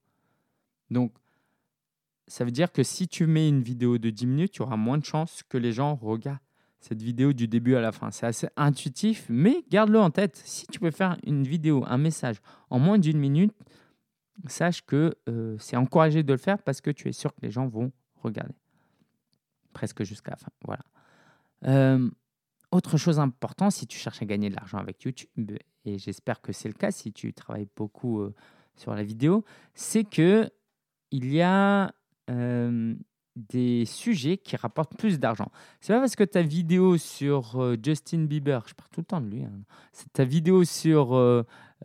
[0.90, 1.12] Donc,
[2.28, 4.98] ça veut dire que si tu mets une vidéo de 10 minutes, tu auras moins
[4.98, 6.40] de chances que les gens regardent
[6.80, 8.10] cette vidéo du début à la fin.
[8.12, 10.42] C'est assez intuitif, mais garde-le en tête.
[10.46, 12.38] Si tu peux faire une vidéo, un message
[12.70, 13.54] en moins d'une minute,
[14.48, 17.52] sache que euh, c'est encouragé de le faire parce que tu es sûr que les
[17.52, 18.56] gens vont regarder.
[19.74, 20.52] Presque jusqu'à la fin.
[20.66, 20.84] Voilà.
[21.66, 22.10] Euh,
[22.72, 25.52] autre chose importante, si tu cherches à gagner de l'argent avec YouTube,
[25.86, 28.34] et j'espère que c'est le cas si tu travailles beaucoup euh,
[28.76, 30.50] sur la vidéo, c'est que
[31.12, 31.92] il y a
[33.36, 35.52] des sujets qui rapportent plus d'argent.
[35.82, 39.28] C'est pas parce que ta vidéo sur Justin Bieber, je parle tout le temps de
[39.28, 39.52] lui, hein,
[39.94, 41.16] c'est ta vidéo sur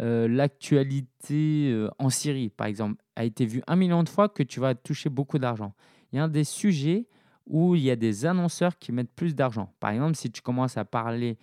[0.00, 4.42] euh, euh, l'actualité en Syrie, par exemple, a été vue un million de fois que
[4.42, 5.72] tu vas toucher beaucoup d'argent.
[6.12, 7.06] Il y a des sujets
[7.46, 9.72] où il y a des annonceurs qui mettent plus d'argent.
[9.80, 11.38] Par exemple, si tu commences à parler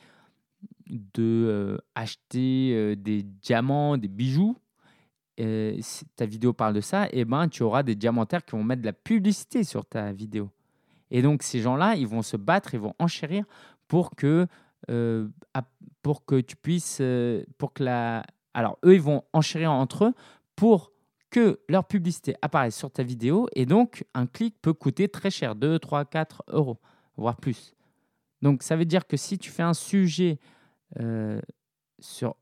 [0.87, 4.57] de acheter des diamants, des bijoux,
[5.37, 8.63] si ta vidéo parle de ça, et eh ben, tu auras des diamantaires qui vont
[8.63, 10.49] mettre de la publicité sur ta vidéo.
[11.11, 13.45] Et donc, ces gens-là, ils vont se battre, ils vont enchérir
[13.87, 14.47] pour que,
[14.89, 15.27] euh,
[16.01, 16.99] pour que tu puisses.
[17.01, 17.83] Euh, pour que.
[18.53, 20.13] Alors, eux, ils vont enchérir entre eux
[20.55, 20.91] pour
[21.29, 23.47] que leur publicité apparaisse sur ta vidéo.
[23.55, 26.79] Et donc, un clic peut coûter très cher 2, 3, 4 euros,
[27.15, 27.73] voire plus.
[28.41, 30.39] Donc, ça veut dire que si tu fais un sujet
[30.99, 31.39] euh,
[31.99, 32.35] sur,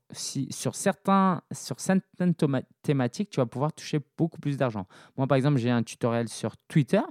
[0.72, 2.34] certaines
[2.82, 4.86] thématiques, tu vas pouvoir toucher beaucoup plus d'argent.
[5.16, 7.02] Moi, par exemple, j'ai un tutoriel sur Twitter.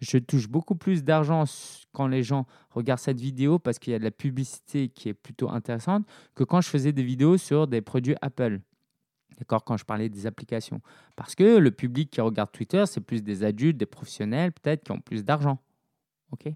[0.00, 1.44] Je touche beaucoup plus d'argent
[1.92, 5.14] quand les gens regardent cette vidéo parce qu'il y a de la publicité qui est
[5.14, 8.60] plutôt intéressante que quand je faisais des vidéos sur des produits Apple.
[9.38, 10.80] D'accord Quand je parlais des applications.
[11.14, 14.92] Parce que le public qui regarde Twitter, c'est plus des adultes, des professionnels, peut-être, qui
[14.92, 15.58] ont plus d'argent.
[16.32, 16.52] OK?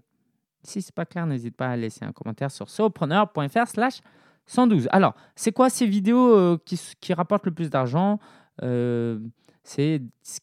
[0.63, 4.01] Si ce n'est pas clair, n'hésite pas à laisser un commentaire sur sopreneur.fr slash
[4.47, 4.87] 112.
[4.91, 8.19] Alors, c'est quoi ces vidéos euh, qui, rapportent le plus d'argent?
[8.63, 9.19] Euh,
[9.63, 10.01] C'est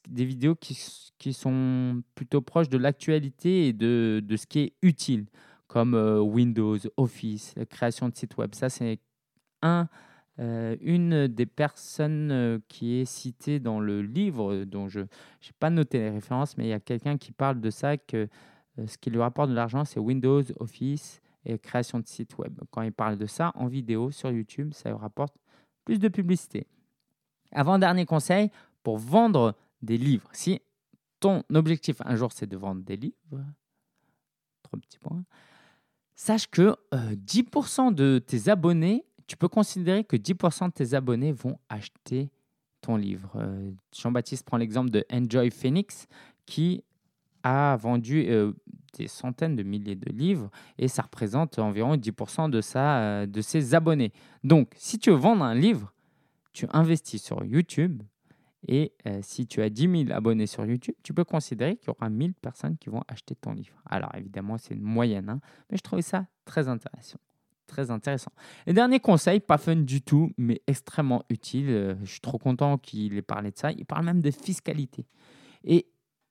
[0.08, 0.78] des vidéos qui,
[1.18, 5.26] qui sont plutôt proches de l'actualité et de, de ce qui est utile,
[5.66, 8.54] comme euh, Windows, Office, la création de sites web.
[8.54, 9.00] Ça, c'est
[9.62, 9.88] un,
[10.38, 15.06] euh, une des personnes euh, qui est citée dans le livre, dont je n'ai
[15.58, 18.28] pas noté les références, mais il y a quelqu'un qui parle de ça, que
[18.86, 22.60] ce qui lui rapporte de l'argent, c'est Windows, Office et création de sites web.
[22.70, 25.34] Quand il parle de ça en vidéo sur YouTube, ça lui rapporte
[25.84, 26.68] plus de publicité.
[27.50, 28.50] Avant-dernier conseil,
[28.88, 30.30] pour vendre des livres.
[30.32, 30.62] Si
[31.20, 33.44] ton objectif un jour c'est de vendre des livres,
[34.62, 34.98] trois petits
[36.14, 41.32] sache que euh, 10% de tes abonnés, tu peux considérer que 10% de tes abonnés
[41.32, 42.30] vont acheter
[42.80, 43.30] ton livre.
[43.36, 46.06] Euh, Jean-Baptiste prend l'exemple de Enjoy Phoenix
[46.46, 46.82] qui
[47.42, 48.54] a vendu euh,
[48.94, 53.42] des centaines de milliers de livres et ça représente environ 10% de, sa, euh, de
[53.42, 54.14] ses abonnés.
[54.44, 55.92] Donc, si tu veux vendre un livre,
[56.54, 58.02] tu investis sur YouTube
[58.66, 61.90] et euh, si tu as 10 000 abonnés sur YouTube, tu peux considérer qu'il y
[61.90, 63.74] aura 1000 personnes qui vont acheter ton livre.
[63.86, 65.40] Alors évidemment, c'est une moyenne, hein,
[65.70, 67.18] mais je trouvais ça très intéressant.
[67.66, 68.32] Très intéressant.
[68.66, 71.68] Et dernier conseil, pas fun du tout, mais extrêmement utile.
[71.68, 73.70] euh, je suis trop content qu'il ait parlé de ça.
[73.72, 75.06] Il parle même de fiscalité.
[75.64, 75.86] Et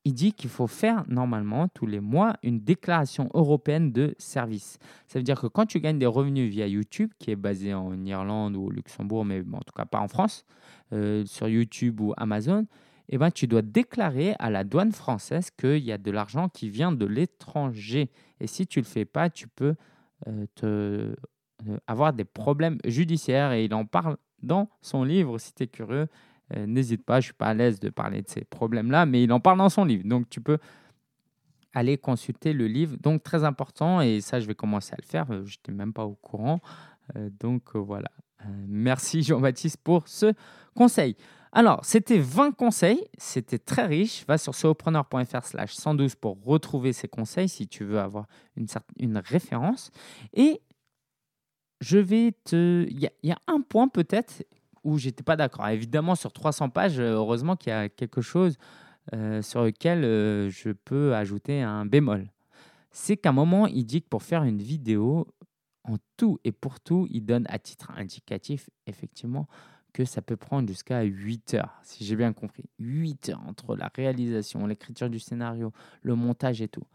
[0.07, 4.79] il dit qu'il faut faire normalement tous les mois une déclaration européenne de service.
[5.05, 8.05] Ça veut dire que quand tu gagnes des revenus via YouTube, qui est basé en
[8.05, 10.45] Irlande ou au Luxembourg, mais en tout cas pas en France,
[10.93, 12.67] euh, sur YouTube ou Amazon,
[13.09, 16.69] eh ben, tu dois déclarer à la douane française qu'il y a de l'argent qui
[16.69, 18.09] vient de l'étranger.
[18.39, 19.75] Et si tu ne le fais pas, tu peux
[20.27, 21.15] euh, euh,
[21.85, 23.51] avoir des problèmes judiciaires.
[23.51, 26.07] Et il en parle dans son livre, si tu es curieux.
[26.55, 29.23] Euh, N'hésite pas, je ne suis pas à l'aise de parler de ces problèmes-là, mais
[29.23, 30.03] il en parle dans son livre.
[30.07, 30.57] Donc tu peux
[31.73, 32.97] aller consulter le livre.
[32.97, 35.93] Donc très important, et ça je vais commencer à le faire, euh, je n'étais même
[35.93, 36.61] pas au courant.
[37.15, 38.11] Euh, donc voilà.
[38.67, 40.31] Merci Jean-Baptiste pour ce
[40.75, 41.15] conseil.
[41.51, 44.25] Alors, c'était 20 conseils, c'était très riche.
[44.27, 48.67] Va sur solopreneur.fr slash 112 pour retrouver ces conseils si tu veux avoir une,
[48.99, 49.91] une référence.
[50.33, 50.61] Et
[51.81, 52.85] je vais te...
[52.89, 54.43] Il y a un point peut-être
[54.87, 55.67] où j'étais pas d'accord.
[55.67, 58.57] Évidemment, sur 300 pages, euh, heureusement qu'il y a quelque chose
[59.13, 62.31] euh, sur lequel euh, je peux ajouter un bémol.
[62.89, 65.27] C'est qu'à un moment, il dit que pour faire une vidéo,
[65.83, 69.47] en tout et pour tout, il donne à titre indicatif, effectivement,
[69.91, 72.63] que ça peut prendre jusqu'à 8 heures, si j'ai bien compris.
[72.79, 76.87] 8 heures entre la réalisation, l'écriture du scénario, le montage et tout.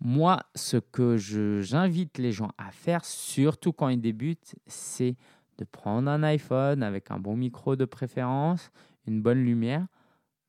[0.00, 5.14] Moi, ce que j'invite les gens à faire, surtout quand ils débutent, c'est
[5.64, 8.70] de prendre un iPhone avec un bon micro de préférence,
[9.06, 9.86] une bonne lumière,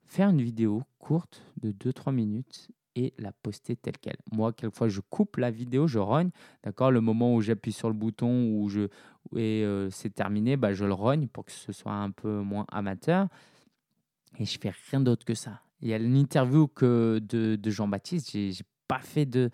[0.05, 4.17] faire une vidéo courte de 2-3 minutes et la poster telle qu'elle.
[4.31, 6.29] Moi, quelquefois, je coupe la vidéo, je rogne,
[6.63, 8.81] d'accord Le moment où j'appuie sur le bouton où je,
[9.35, 12.65] et euh, c'est terminé, bah, je le rogne pour que ce soit un peu moins
[12.71, 13.27] amateur.
[14.39, 15.61] Et je fais rien d'autre que ça.
[15.81, 19.49] Il y a une interview que de, de Jean-Baptiste, j'ai pas fait de,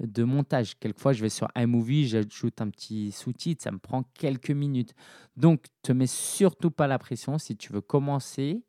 [0.00, 0.78] de montage.
[0.78, 4.94] Quelquefois, je vais sur iMovie, j'ajoute un petit sous-titre, ça me prend quelques minutes.
[5.36, 8.62] Donc, te mets surtout pas la pression si tu veux commencer.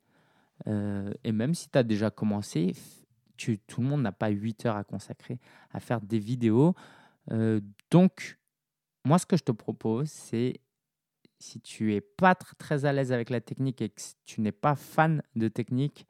[0.67, 2.75] euh, et même si tu as déjà commencé,
[3.37, 5.39] tu, tout le monde n'a pas 8 heures à consacrer
[5.73, 6.75] à faire des vidéos.
[7.31, 7.61] Euh,
[7.91, 8.39] donc,
[9.05, 10.61] moi, ce que je te propose, c'est
[11.39, 14.51] si tu es pas tr- très à l'aise avec la technique et que tu n'es
[14.53, 16.07] pas fan de technique,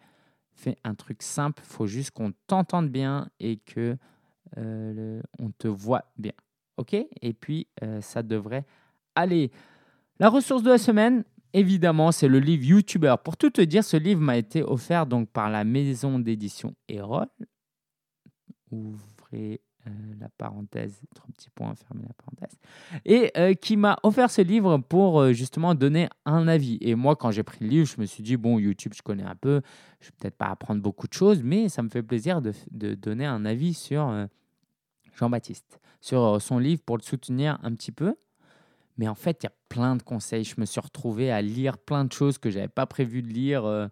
[0.54, 1.63] fais un truc simple.
[1.65, 3.97] Il faut juste qu'on t'entende bien et que
[4.55, 6.34] le- on te voit bien.
[6.77, 6.93] OK?
[6.93, 8.65] Et puis, euh, ça devrait
[9.15, 9.51] aller.
[10.19, 13.15] La ressource de la semaine, évidemment, c'est le livre YouTuber.
[13.23, 17.27] Pour tout te dire, ce livre m'a été offert donc par la maison d'édition Erol.
[18.71, 22.58] Ouvrez euh, la parenthèse, trois petits points, fermez la parenthèse.
[23.06, 26.78] Et euh, qui m'a offert ce livre pour euh, justement donner un avis.
[26.82, 29.24] Et moi, quand j'ai pris le livre, je me suis dit, bon, YouTube, je connais
[29.24, 29.62] un peu,
[30.00, 32.95] je vais peut-être pas apprendre beaucoup de choses, mais ça me fait plaisir de, de
[32.95, 34.28] donner un avis sur
[35.15, 38.15] Jean-Baptiste, sur son livre pour le soutenir un petit peu.
[38.98, 40.45] Mais en fait, il y a plein de conseils.
[40.45, 43.28] Je me suis retrouvé à lire plein de choses que je n'avais pas prévu de
[43.28, 43.89] lire.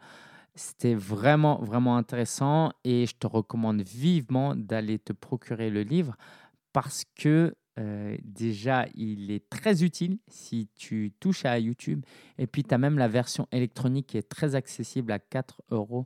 [0.55, 6.15] C'était vraiment, vraiment intéressant et je te recommande vivement d'aller te procurer le livre
[6.73, 12.05] parce que euh, déjà, il est très utile si tu touches à YouTube.
[12.37, 16.05] Et puis, tu as même la version électronique qui est très accessible à 4,99 euros.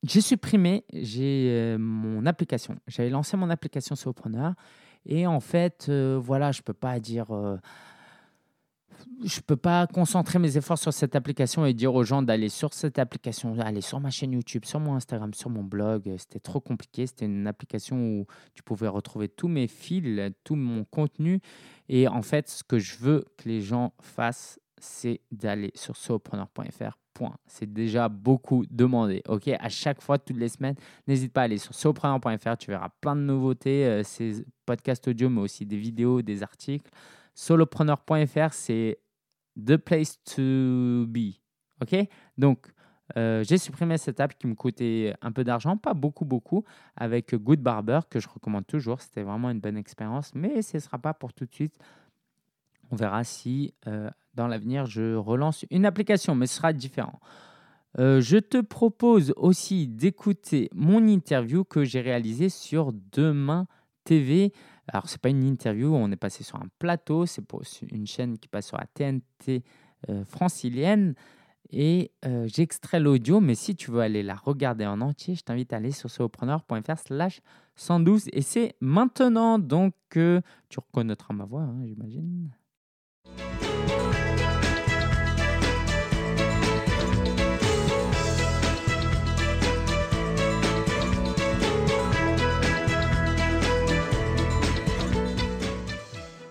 [0.02, 2.76] j'ai supprimé j'ai euh, mon application.
[2.86, 4.54] J'avais lancé mon application Solopreneur
[5.04, 7.26] et en fait, voilà, je peux pas dire,
[9.24, 12.72] je peux pas concentrer mes efforts sur cette application et dire aux gens d'aller sur
[12.74, 16.10] cette application, aller sur ma chaîne YouTube, sur mon Instagram, sur mon blog.
[16.18, 17.06] C'était trop compliqué.
[17.06, 21.40] C'était une application où tu pouvais retrouver tous mes fils, tout mon contenu.
[21.88, 26.96] Et en fait, ce que je veux que les gens fassent, c'est d'aller sur solopreneur.fr.
[27.46, 29.22] C'est déjà beaucoup demandé.
[29.28, 32.56] Ok, à chaque fois, toutes les semaines, n'hésite pas à aller sur solopreneur.fr.
[32.58, 36.90] Tu verras plein de nouveautés, euh, ces podcasts audio, mais aussi des vidéos, des articles.
[37.34, 38.98] Solopreneur.fr, c'est
[39.56, 41.36] the place to be.
[41.82, 41.96] Ok,
[42.36, 42.72] donc
[43.16, 46.64] euh, j'ai supprimé cette app qui me coûtait un peu d'argent, pas beaucoup, beaucoup,
[46.96, 49.00] avec Good Barber, que je recommande toujours.
[49.00, 51.76] C'était vraiment une bonne expérience, mais ce ne sera pas pour tout de suite.
[52.90, 57.20] On verra si euh, dans l'avenir je relance une application, mais ce sera différent.
[57.98, 63.66] Euh, je te propose aussi d'écouter mon interview que j'ai réalisée sur Demain
[64.04, 64.52] TV.
[64.90, 68.06] Alors, ce n'est pas une interview, on est passé sur un plateau, c'est pour une
[68.06, 69.62] chaîne qui passe sur la TNT
[70.08, 71.14] euh, francilienne.
[71.72, 72.10] Et
[72.46, 75.92] j'extrais l'audio, mais si tu veux aller la regarder en entier, je t'invite à aller
[75.92, 77.40] sur solopreneur.fr slash
[77.76, 78.24] 112.
[78.32, 82.50] Et c'est maintenant, donc tu reconnaîtras ma voix, hein, j'imagine.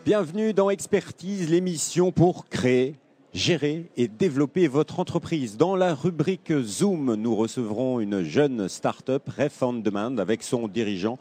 [0.09, 2.95] Bienvenue dans Expertise, l'émission pour créer,
[3.31, 5.55] gérer et développer votre entreprise.
[5.55, 11.19] Dans la rubrique Zoom, nous recevrons une jeune start-up, Ref on Demand, avec son dirigeant,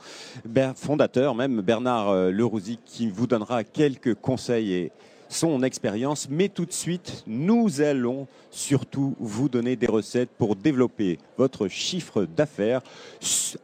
[0.74, 4.92] fondateur même, Bernard euh, Lerouzy, qui vous donnera quelques conseils et
[5.28, 6.28] son expérience.
[6.30, 12.24] Mais tout de suite, nous allons surtout vous donner des recettes pour développer votre chiffre
[12.24, 12.80] d'affaires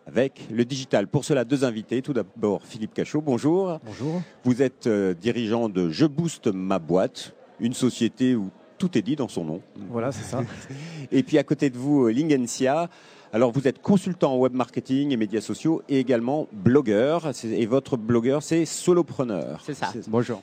[0.06, 1.06] avec le digital.
[1.08, 2.02] Pour cela, deux invités.
[2.02, 3.78] Tout d'abord, Philippe Cachot, bonjour.
[3.84, 4.22] Bonjour.
[4.44, 9.16] Vous êtes euh, dirigeant de Je Booste ma boîte, une société où tout est dit
[9.16, 9.62] dans son nom.
[9.90, 10.42] Voilà, c'est ça.
[11.12, 12.88] et puis à côté de vous, euh, Lingencia.
[13.34, 17.32] Alors vous êtes consultant en web marketing et médias sociaux et également blogueur.
[17.42, 19.60] Et votre blogueur, c'est Solopreneur.
[19.66, 19.92] C'est ça.
[20.06, 20.40] Bonjour.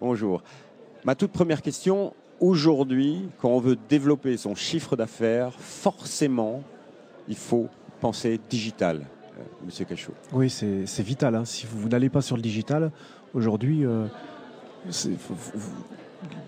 [0.00, 0.42] Bonjour.
[1.04, 6.62] Ma toute première question, aujourd'hui, quand on veut développer son chiffre d'affaires, forcément,
[7.28, 7.68] il faut
[8.00, 9.02] penser digital.
[9.38, 10.14] Euh, Monsieur Cachot.
[10.32, 11.34] Oui, c'est vital.
[11.34, 11.44] Hein.
[11.44, 12.90] Si vous, n'allez pas sur le digital,
[13.34, 14.06] aujourd'hui, euh,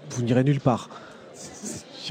[0.09, 0.88] vous, n'irez nulle part.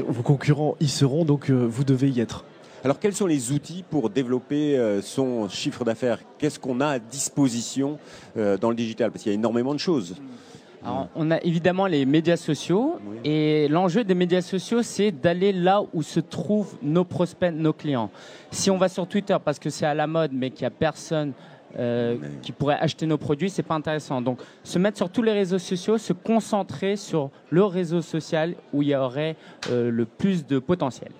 [0.07, 2.45] Vos concurrents y seront, donc euh, vous devez y être.
[2.83, 6.19] Alors, quels sont les outils pour développer son chiffre d'affaires?
[6.39, 7.99] Qu'est-ce qu'on a à disposition
[8.35, 9.11] dans le digital?
[9.11, 10.15] Parce qu'il y a énormément de choses
[11.15, 16.01] on a évidemment les médias sociaux et l'enjeu des médias sociaux, c'est d'aller là où
[16.01, 18.09] se trouvent nos prospects, nos clients.
[18.51, 20.71] Si on va sur Twitter parce que c'est à la mode, mais qu'il n'y a
[20.71, 21.33] personne
[21.77, 24.21] euh, qui pourrait acheter nos produits, c'est pas intéressant.
[24.21, 28.81] Donc, se mettre sur tous les réseaux sociaux, se concentrer sur le réseau social où
[28.81, 29.35] il y aurait
[29.69, 31.11] euh, le plus de potentiel.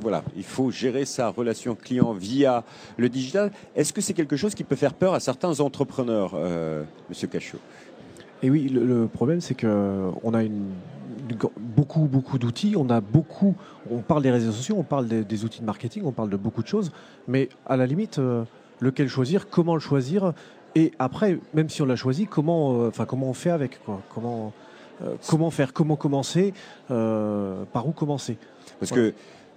[0.00, 2.64] Voilà, il faut gérer sa relation client via
[2.96, 3.52] le digital.
[3.76, 7.58] Est-ce que c'est quelque chose qui peut faire peur à certains entrepreneurs, euh, Monsieur Cachot?
[8.42, 10.66] Et oui, le, problème, c'est qu'on a une,
[11.58, 12.74] beaucoup, beaucoup d'outils.
[12.76, 13.54] On a beaucoup.
[13.90, 16.62] On parle des réseaux sociaux, on parle des, outils de marketing, on parle de beaucoup
[16.62, 16.92] de choses.
[17.28, 18.44] Mais à la limite, euh,
[18.80, 20.32] lequel choisir, comment le choisir,
[20.74, 24.00] et après, même si on l'a choisi, comment, euh, enfin, comment on fait avec quoi?
[24.14, 24.52] Comment,
[25.02, 25.72] euh, comment faire?
[25.72, 26.52] Comment commencer?
[26.88, 28.36] Par où commencer?
[28.80, 29.14] Parce que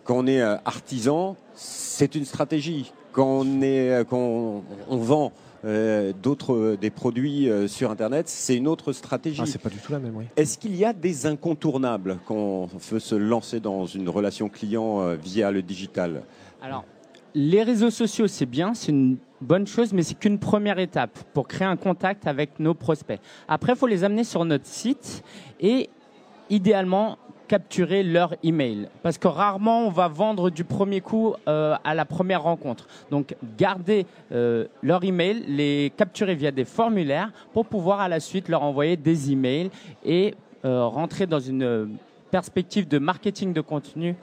[0.07, 2.91] quand on est artisan, c'est une stratégie.
[3.11, 5.33] Quand on est, quand on vend
[5.65, 9.41] euh, d'autres euh, des produits euh, sur Internet, c'est une autre stratégie.
[9.43, 10.25] Ah, c'est pas du tout la même, oui.
[10.35, 15.15] Est-ce qu'il y a des incontournables quand on veut se lancer dans une relation client
[15.15, 16.23] via le digital?
[16.61, 16.85] Alors,
[17.33, 21.47] les réseaux sociaux, c'est bien, c'est une bonne chose, mais c'est qu'une première étape pour
[21.47, 23.19] créer un contact avec nos prospects.
[23.47, 25.23] Après, il faut les amener sur notre site
[25.59, 25.89] et
[26.49, 27.17] idéalement
[27.47, 28.89] capturer leur email.
[29.01, 32.87] Parce que rarement on va vendre du premier coup euh, à la première rencontre.
[33.09, 38.49] Donc garder euh, leur email, les capturer via des formulaires pour pouvoir à la suite
[38.49, 39.69] leur envoyer des emails
[40.03, 40.35] et
[40.65, 41.97] euh, rentrer dans une
[42.31, 44.15] perspective de marketing de contenu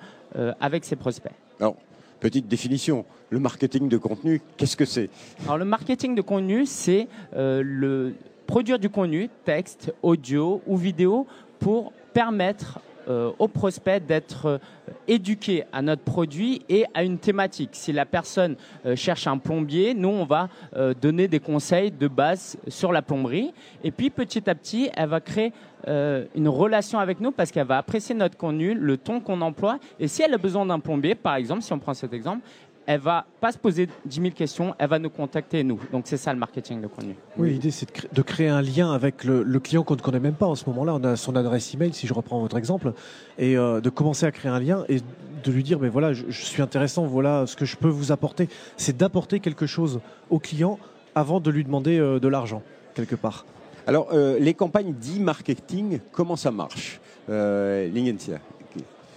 [0.61, 1.33] avec ses prospects.
[1.61, 1.77] Alors,
[2.19, 5.09] petite définition, le marketing de contenu, qu'est-ce que c'est?
[5.45, 7.07] Alors le marketing de contenu, c'est
[7.37, 8.15] le
[8.47, 11.27] produire du contenu, texte, audio ou vidéo
[11.61, 14.59] pour permettre euh, aux prospects d'être euh,
[15.07, 17.71] éduqués à notre produit et à une thématique.
[17.73, 20.49] Si la personne euh, cherche un plombier, nous, on va
[21.01, 23.53] donner des conseils de base sur la plomberie.
[23.83, 25.53] Et puis, petit à petit, elle va créer
[25.87, 29.79] une relation avec nous parce qu'elle va apprécier notre contenu, le ton qu'on emploie.
[30.01, 32.41] Et si elle a besoin d'un plombier, par exemple, si on prend cet exemple,
[32.87, 35.81] elle va pas se poser 10 000 questions, elle va nous contacter nous.
[35.93, 37.15] Donc c'est ça le marketing de contenu.
[37.37, 40.47] Oui, l'idée c'est de, créer un lien avec le, client qu'on ne connaît même pas
[40.47, 40.95] en ce moment-là.
[40.95, 42.93] On a son adresse email, si je reprends votre exemple,
[43.39, 44.99] et euh, de commencer à créer un lien et
[45.45, 48.49] de lui dire, mais voilà, je, suis intéressant, voilà ce que je peux vous apporter.
[48.77, 50.79] C'est d'apporter quelque chose au client
[51.15, 52.63] avant de lui demander euh, de l'argent
[52.95, 53.45] quelque part.
[53.87, 57.01] Alors, euh, les campagnes d'e-marketing, comment ça marche?
[57.29, 57.89] Euh,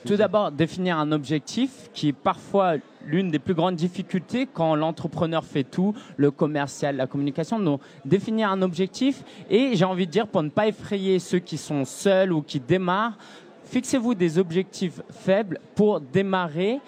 [0.07, 5.43] tout d'abord, définir un objectif qui est parfois l'une des plus grandes difficultés quand l'entrepreneur
[5.43, 7.59] fait tout, le commercial, la communication.
[7.59, 11.57] Donc, définir un objectif et j'ai envie de dire, pour ne pas effrayer ceux qui
[11.57, 13.17] sont seuls ou qui démarrent,
[13.65, 16.79] fixez-vous des objectifs faibles pour démarrer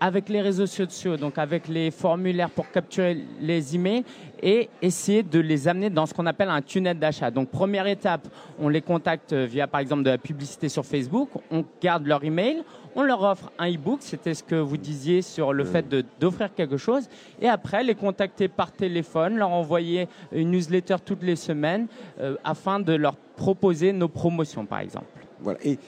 [0.00, 4.04] avec les réseaux sociaux, donc avec les formulaires pour capturer les emails
[4.42, 7.30] et essayer de les amener dans ce qu'on appelle un tunnel d'achat.
[7.30, 8.28] Donc première étape,
[8.58, 12.62] on les contacte via par exemple de la publicité sur Facebook, on garde leur email,
[12.94, 15.86] on leur offre un e-book, c'était ce que vous disiez sur le fait
[16.20, 17.08] d'offrir quelque chose,
[17.40, 21.86] et après les contacter par téléphone, leur envoyer une newsletter toutes les semaines
[22.20, 25.27] euh, afin de leur proposer nos promotions par exemple.
[25.64, 25.78] Et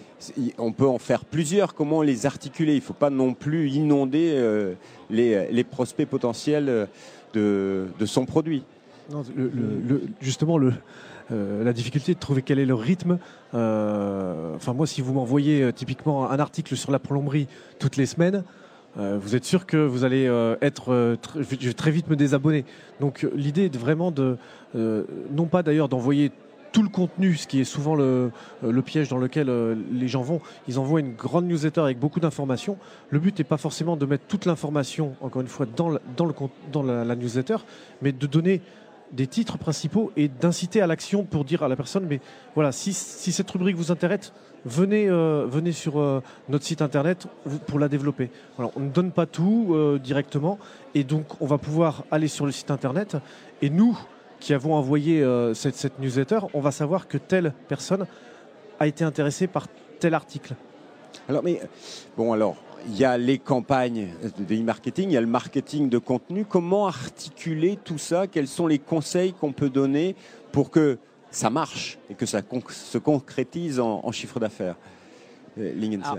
[0.58, 1.74] on peut en faire plusieurs.
[1.74, 2.72] Comment les articuler?
[2.72, 4.74] Il ne faut pas non plus inonder euh,
[5.10, 6.88] les, prospects potentiels
[7.36, 8.62] euh, de, son produit.
[10.20, 10.58] justement,
[11.32, 13.18] euh, la difficulté de trouver quel est le rythme.
[13.52, 17.48] enfin, moi, si vous m'envoyez typiquement un article sur la plomberie
[17.78, 18.44] toutes les semaines,
[18.96, 20.24] vous êtes sûr que vous allez
[20.60, 21.16] être
[21.76, 22.64] très vite me désabonner.
[23.00, 24.36] Donc, l'idée est vraiment de,
[24.74, 26.30] non pas d'ailleurs d'envoyer
[26.72, 28.30] tout le contenu, ce qui est souvent le,
[28.64, 30.40] euh, piège dans lequel euh, les gens vont.
[30.68, 32.76] Ils envoient une grande newsletter avec beaucoup d'informations.
[33.10, 36.34] Le but n'est pas forcément de mettre toute l'information, encore une fois, dans, dans, le,
[36.72, 37.56] dans la, newsletter,
[38.02, 38.60] mais de donner
[39.12, 42.20] des titres principaux et d'inciter à l'action pour dire à la personne, mais
[42.54, 44.32] voilà, si, cette rubrique vous intéresse,
[44.64, 47.26] venez, euh, venez sur notre site internet
[47.66, 48.30] pour la développer.
[48.58, 50.60] on ne donne pas tout directement
[50.94, 53.16] et donc on va pouvoir aller sur le site internet
[53.62, 53.98] et nous,
[54.40, 58.06] qui avons envoyé euh, cette, newsletter, on va savoir que telle personne
[58.78, 59.66] a été intéressée par
[60.00, 60.54] tel article.
[61.28, 61.60] Alors, mais
[62.16, 65.98] bon, alors, il y a les campagnes de e-marketing, il y a le marketing de
[65.98, 66.44] contenu.
[66.46, 68.26] Comment articuler tout ça?
[68.26, 70.16] Quels sont les conseils qu'on peut donner
[70.50, 70.98] pour que
[71.30, 74.76] ça marche et que ça se concrétise en chiffre d'affaires?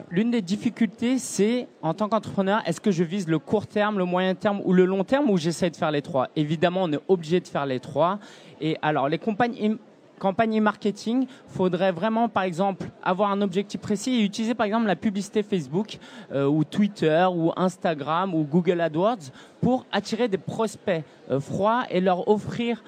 [0.09, 4.05] L'une des difficultés, c'est en tant qu'entrepreneur, est-ce que je vise le court terme, le
[4.05, 6.29] moyen terme ou le long terme ou j'essaie de faire les trois?
[6.35, 8.19] Évidemment, on est obligé de faire les trois.
[8.59, 9.77] Et alors, les compagnies
[10.21, 14.95] campagne marketing, faudrait vraiment, par exemple, avoir un objectif précis et utiliser, par exemple, la
[14.95, 15.97] publicité Facebook
[16.31, 19.31] euh, ou Twitter ou Instagram ou Google AdWords
[19.61, 22.83] pour attirer des prospects euh, froids et leur offrir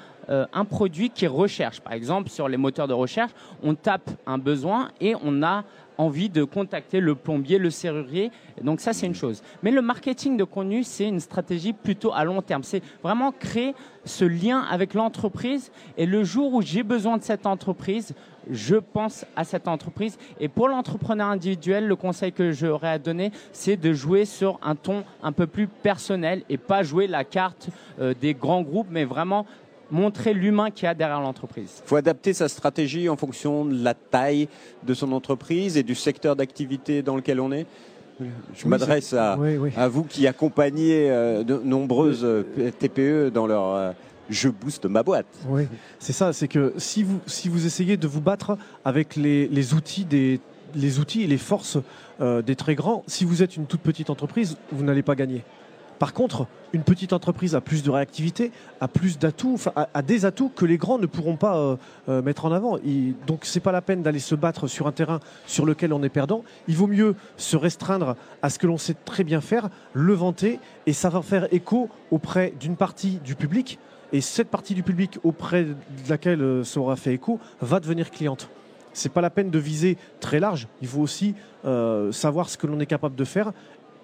[0.53, 1.81] un produit qu'ils recherchent.
[1.81, 3.31] Par exemple, sur les moteurs de recherche,
[3.61, 5.65] on tape un besoin et on a
[5.97, 8.31] envie de contacter le plombier, le serrurier.
[8.61, 9.41] Donc ça, c'est une chose.
[9.61, 12.63] Mais le marketing de contenu, c'est une stratégie plutôt à long terme.
[12.63, 13.75] C'est vraiment créer
[14.05, 15.71] ce lien avec l'entreprise.
[15.97, 18.13] Et le jour où j'ai besoin de cette entreprise,
[18.49, 20.17] je pense à cette entreprise.
[20.39, 24.75] Et pour l'entrepreneur individuel, le conseil que j'aurais à donner, c'est de jouer sur un
[24.75, 27.69] ton un peu plus personnel et pas jouer la carte
[27.99, 29.45] euh, des grands groupes, mais vraiment
[29.93, 31.81] montrer l'humain qu'il y a derrière l'entreprise.
[31.85, 34.49] Il faut adapter sa stratégie en fonction de la taille
[34.83, 37.65] de son entreprise et du secteur d'activité dans lequel on est.
[38.55, 39.37] Je m'adresse à,
[39.87, 42.43] vous qui accompagnez euh, de nombreuses euh,
[42.79, 43.91] TPE dans leur euh,
[44.29, 45.25] je booste ma boîte.
[45.47, 45.67] Oui,
[45.99, 50.05] c'est ça, c'est que si vous, si vous essayez de vous battre avec les, outils
[50.05, 50.39] des
[50.75, 51.77] les outils et les forces
[52.19, 55.43] des très grands, si vous êtes une toute petite entreprise, vous n'allez pas gagner.
[55.99, 60.49] Par contre, une petite entreprise a plus de réactivité, a plus d'atouts, a, des atouts
[60.49, 61.75] que les grands ne pourront pas euh,
[62.09, 62.77] euh, mettre en avant.
[62.79, 66.01] Et donc, c'est pas la peine d'aller se battre sur un terrain sur lequel on
[66.03, 66.43] est perdant.
[66.67, 70.59] Il vaut mieux se restreindre à ce que l'on sait très bien faire, le vanter,
[70.87, 73.77] et va faire écho auprès d'une partie du public.
[74.11, 75.75] Et cette partie du public auprès de
[76.09, 78.49] laquelle euh, ça aura fait écho va devenir cliente.
[78.93, 80.67] C'est pas la peine de viser très large.
[80.81, 81.33] Il faut aussi
[82.11, 83.53] savoir ce que l'on est capable de faire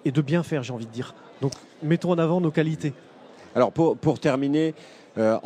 [0.05, 1.13] et de bien faire, j'ai envie de dire.
[1.41, 2.93] Donc, mettons en avant nos qualités.
[3.55, 4.73] Alors pour, terminer,
[5.17, 5.37] euh,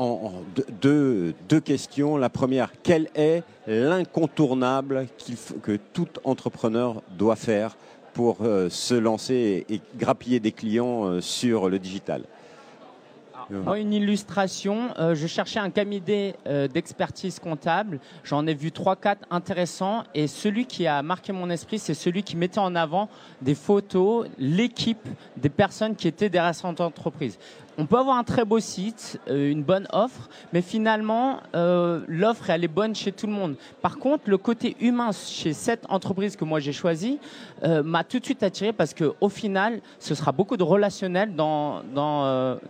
[0.81, 2.17] deux- questions.
[2.17, 5.07] La première, quel est l'incontournable
[5.61, 7.77] que tout entrepreneur doit faire
[8.13, 12.23] pour euh, se lancer et, et grappiller des clients euh, sur le digital?
[13.75, 17.99] Une illustration, euh, je cherchais un cabinet euh, d'expertise comptable.
[18.23, 22.35] J'en ai vu 3-4 intéressants et celui qui a marqué mon esprit, c'est celui qui
[22.35, 23.09] mettait en avant
[23.41, 27.37] des photos, l'équipe des personnes qui étaient derrière cette entreprise.
[27.77, 32.51] On peut avoir un très beau site, euh, une bonne offre, mais finalement, euh, l'offre,
[32.51, 33.55] elle est bonne chez tout le monde.
[33.81, 37.19] Par contre, le côté humain chez cette entreprise que moi j'ai choisie
[37.63, 41.35] euh, m'a tout de suite attiré parce que au final, ce sera beaucoup de relationnel
[41.35, 41.81] dans,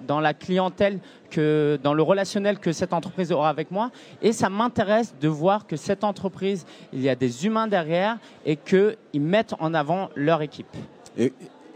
[0.07, 0.99] la clientèle,
[1.29, 3.91] que, dans le relationnel que cette entreprise aura avec moi.
[4.21, 8.55] Et ça m'intéresse de voir que cette entreprise, il y a des humains derrière et
[8.55, 10.67] qu'ils mettent en avant leur équipe.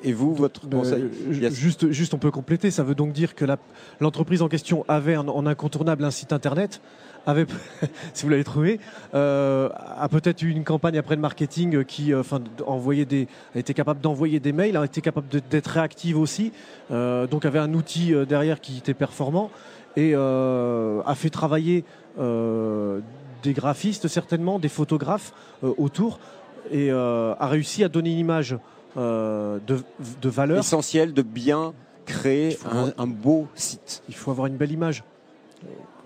[0.03, 1.09] Et vous, votre Euh, conseil
[1.51, 2.71] juste, juste, on peut compléter.
[2.71, 3.45] Ça veut donc dire que
[3.99, 6.81] l'entreprise en question avait en, en incontournable un site internet,
[7.25, 7.45] avait,
[8.13, 8.79] si vous l'avez trouvé,
[9.13, 13.73] euh, a peut-être eu une campagne après de marketing qui, euh, enfin, des, a été
[13.73, 16.51] capable d'envoyer des mails, a été capable d'être réactive aussi.
[16.89, 19.49] donc avait un outil derrière qui était performant
[19.95, 21.83] et a fait travailler
[22.17, 26.19] des graphistes certainement, des photographes autour
[26.71, 28.57] et a réussi à donner une image
[28.97, 29.79] euh, de,
[30.21, 30.59] de valeur.
[30.59, 31.73] Essentiel de bien
[32.05, 32.57] créer
[32.97, 34.01] un beau site.
[34.07, 35.03] Il faut avoir une belle image.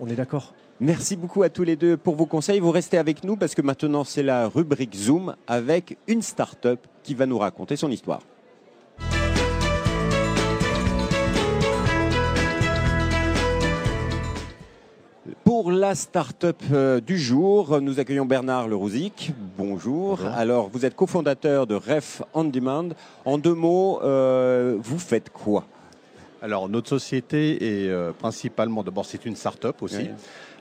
[0.00, 0.52] On est d'accord.
[0.80, 2.58] Merci beaucoup à tous les deux pour vos conseils.
[2.58, 7.14] Vous restez avec nous parce que maintenant c'est la rubrique Zoom avec une start-up qui
[7.14, 8.20] va nous raconter son histoire.
[15.62, 19.30] Pour la start-up euh, du jour, nous accueillons Bernard Lerouzic.
[19.56, 20.16] Bonjour.
[20.16, 20.26] Bonjour.
[20.34, 22.88] Alors, vous êtes cofondateur de Ref On Demand.
[23.24, 25.64] En deux mots, euh, vous faites quoi?
[26.42, 29.98] Alors, notre société est euh, principalement, d'abord, c'est une start-up aussi.
[29.98, 30.10] Oui.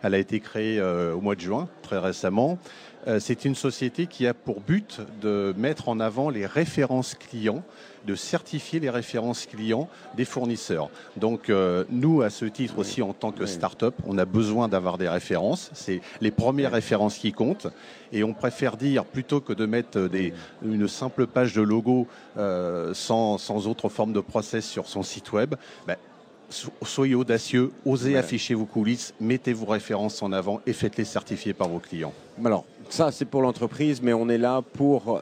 [0.03, 2.59] Elle a été créée euh, au mois de juin, très récemment.
[3.07, 7.63] Euh, c'est une société qui a pour but de mettre en avant les références clients,
[8.05, 10.89] de certifier les références clients des fournisseurs.
[11.17, 14.97] Donc, euh, nous, à ce titre aussi, en tant que start-up, on a besoin d'avoir
[14.97, 15.69] des références.
[15.73, 17.67] C'est les premières références qui comptent.
[18.11, 20.33] Et on préfère dire, plutôt que de mettre des,
[20.63, 25.31] une simple page de logo euh, sans, sans autre forme de process sur son site
[25.31, 25.55] web,
[25.87, 25.95] ben,
[26.49, 28.17] so- soyez audacieux, osez Ouais.
[28.19, 32.13] afficher vos coulisses, mettez vos références en avant et faites-les certifier par vos clients.
[32.43, 35.21] Alors, ça, c'est pour l'entreprise, mais on est là pour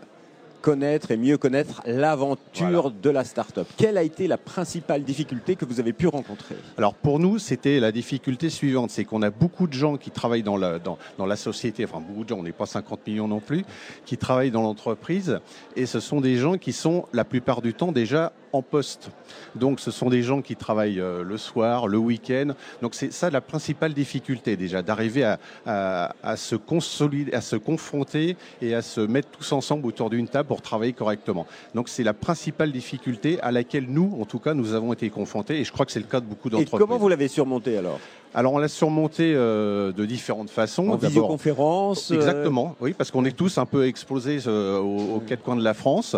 [0.62, 3.68] connaître et mieux connaître l'aventure de la start-up.
[3.78, 7.80] Quelle a été la principale difficulté que vous avez pu rencontrer Alors pour nous, c'était
[7.80, 11.26] la difficulté suivante, c'est qu'on a beaucoup de gens qui travaillent dans la, dans, dans
[11.26, 13.66] la société, enfin beaucoup de gens, on n'est pas 50 millions non plus,
[14.06, 15.40] qui travaillent dans l'entreprise,
[15.76, 19.10] et ce sont des gens qui sont la plupart du temps déjà en poste.
[19.56, 22.54] Donc ce sont des gens qui travaillent euh, le soir, le week-end.
[22.82, 27.56] Donc c'est ça la principale difficulté déjà, d'arriver à, à, à se consolider, à se
[27.56, 31.46] confronter et à se mettre tous ensemble autour d'une table pour travailler correctement.
[31.76, 35.60] Donc c'est la principale difficulté à laquelle nous, en tout cas, nous avons été confrontés,
[35.60, 36.80] et je crois que c'est le cas de beaucoup Et d'entreprises.
[36.80, 38.00] comment vous l'avez surmonté alors?
[38.36, 40.90] Alors on l'a surmonté euh, de différentes façons.
[40.90, 45.20] En visioconférence euh, Exactement, oui, parce qu'on est tous un peu exposés euh, aux, aux
[45.20, 46.16] quatre coins de la France.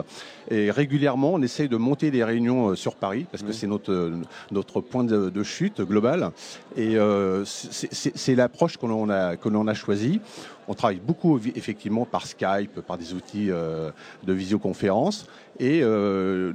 [0.50, 4.12] Et régulièrement, on essaye de monter des réunions euh, sur Paris, parce que c'est notre,
[4.52, 6.32] notre point de, de chute global.
[6.76, 10.20] Et euh, c'est l'approche que l'on a, que l'on a choisie.
[10.72, 13.92] On travaille beaucoup effectivement par Skype, par des outils euh,
[14.24, 15.28] de visioconférence.
[15.60, 16.54] Et euh,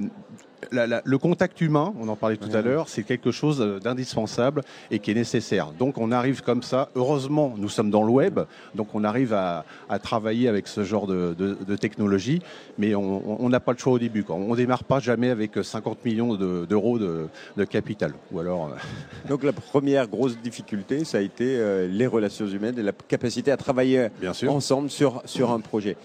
[0.71, 3.79] la- la- le contact humain, on en parlait tout à l'heure, c'est quelque chose euh,
[3.79, 5.71] d'indispensable et qui est nécessaire.
[5.77, 8.39] Donc on arrive comme ça, heureusement nous sommes dans le web,
[8.73, 12.41] donc on arrive à, à travailler avec ce genre de, de- de technologie,
[12.79, 14.23] mais on n'a pas le choix au début.
[14.23, 14.35] Quoi.
[14.35, 18.13] On démarre pas jamais avec 50 millions de- d'euros de, de capital.
[18.31, 18.71] Ou alors,
[19.29, 23.57] Donc la première grosse difficulté, ça a été les relations humaines et la capacité à
[23.57, 24.53] travailler bien sûr.
[24.53, 25.95] ensemble sur, sur un projet.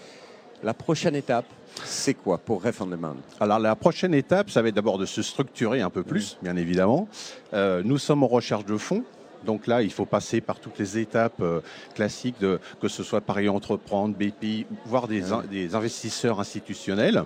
[0.63, 1.45] La prochaine étape,
[1.83, 5.05] c'est quoi pour Ref on Demand Alors la prochaine étape, ça va être d'abord de
[5.05, 7.07] se structurer un peu plus, bien évidemment.
[7.53, 9.03] Euh, nous sommes en recherche de fonds.
[9.45, 11.59] Donc là, il faut passer par toutes les étapes euh,
[11.95, 17.25] classiques, de, que ce soit Paris Entreprendre, BPI, voire des, in- des investisseurs institutionnels.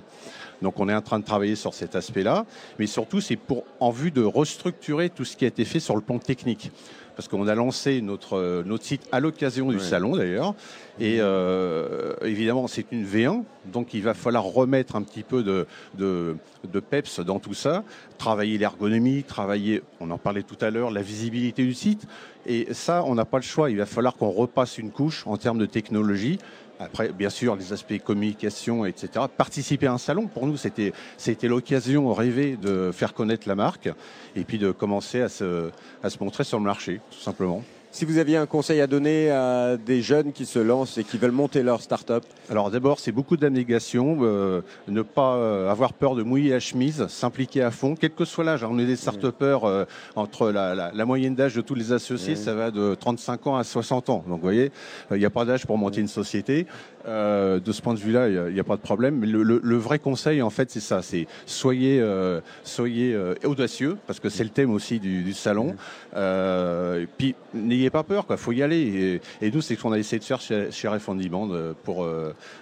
[0.64, 2.48] Donc on est en train de travailler sur cet aspect-là,
[2.80, 5.94] mais surtout c'est pour en vue de restructurer tout ce qui a été fait sur
[5.96, 6.72] le plan technique
[7.18, 10.54] parce qu'on a lancé notre, notre site à l'occasion du salon d'ailleurs.
[11.00, 15.66] Et euh, évidemment, c'est une V1, donc il va falloir remettre un petit peu de,
[15.96, 16.36] de,
[16.72, 17.84] de peps dans tout ça,
[18.20, 22.08] travailler l'ergonomie, travailler, on en parlait tout à l'heure, la visibilité du site.
[22.46, 23.72] Et ça, on n'a pas le choix.
[23.72, 26.38] Il va falloir qu'on repasse une couche en termes de technologie.
[26.80, 29.26] Après, bien sûr, les aspects communication, etc.
[29.36, 33.90] Participer à un salon, pour nous, c'était, c'était l'occasion rêvée de faire connaître la marque
[34.36, 35.72] et puis de commencer à se,
[36.04, 37.64] à se montrer sur le marché, tout simplement.
[37.98, 41.18] Si vous aviez un conseil à donner à des jeunes qui se lancent et qui
[41.18, 46.14] veulent monter leur start-up Alors d'abord, c'est beaucoup d'abnégation, euh, ne pas euh, avoir peur
[46.14, 48.64] de mouiller la chemise, s'impliquer à fond, quel que soit l'âge.
[48.64, 49.86] On est des start-upers euh,
[50.16, 53.56] entre la, la, la, moyenne d'âge de tous les associés, ça va de 35 ans
[53.56, 54.24] à 60 ans.
[54.28, 54.72] Donc vous voyez,
[55.10, 56.68] il n'y a pas d'âge pour monter une société.
[57.08, 59.18] Euh, de ce point de vue-là, il n'y a, a, pas de problème.
[59.20, 63.34] Mais le, le, le, vrai conseil, en fait, c'est ça, c'est soyez, euh, soyez euh,
[63.46, 65.76] audacieux, parce que c'est le thème aussi du, du salon.
[66.16, 68.36] et puis, n'ayez pas peur, quoi.
[68.36, 69.22] Faut y aller.
[69.42, 70.90] Et, et nous, c'est ce qu'on a essayé de faire chez, chez
[71.30, 71.50] Band
[71.84, 72.00] pour.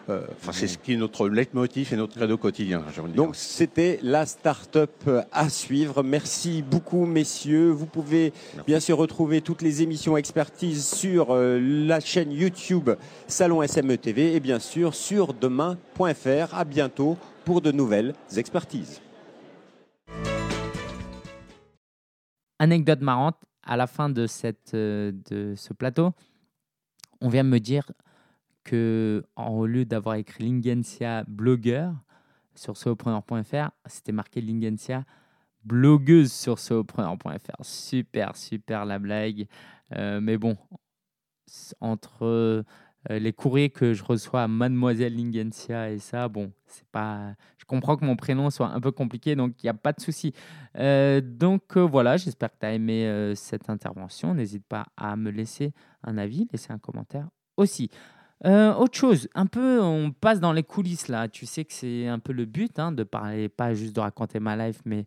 [0.07, 2.83] Enfin, c'est ce qui est notre leitmotiv et notre credo quotidien.
[3.15, 6.03] Donc, c'était la start-up à suivre.
[6.03, 7.69] Merci beaucoup, messieurs.
[7.69, 8.67] Vous pouvez Merci.
[8.67, 12.91] bien sûr retrouver toutes les émissions expertise sur la chaîne YouTube
[13.27, 16.53] Salon SME TV et bien sûr sur demain.fr.
[16.53, 19.01] À bientôt pour de nouvelles expertises.
[22.59, 26.11] Anecdote marrante, à la fin de, cette, de ce plateau,
[27.21, 27.89] on vient me dire
[28.63, 31.93] que au lieu d'avoir écrit Lingensia blogueur
[32.55, 35.05] sur solopreneur.fr, c'était marqué Lingensia
[35.63, 37.63] blogueuse sur solopreneur.fr.
[37.63, 39.47] Super, super la blague.
[39.93, 40.57] Euh, mais bon,
[41.79, 42.63] entre
[43.11, 47.35] euh, les courriers que je reçois à Mademoiselle Lingensia et ça, bon, c'est pas.
[47.57, 50.01] Je comprends que mon prénom soit un peu compliqué, donc il n'y a pas de
[50.01, 50.33] souci.
[50.77, 54.33] Euh, donc euh, voilà, j'espère que tu as aimé cette intervention.
[54.33, 57.27] N'hésite pas à me laisser un avis, laisser un commentaire
[57.57, 57.89] aussi.
[58.43, 61.27] Autre chose, un peu, on passe dans les coulisses là.
[61.27, 64.39] Tu sais que c'est un peu le but hein, de parler, pas juste de raconter
[64.39, 65.05] ma life, mais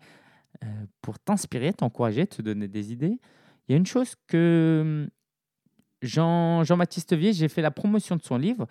[1.03, 3.21] pour t'inspirer, t'encourager, te donner des idées.
[3.69, 5.09] Il y a une chose que
[6.03, 8.67] Jean, Jean-Baptiste Vier, j'ai fait la promotion de son livre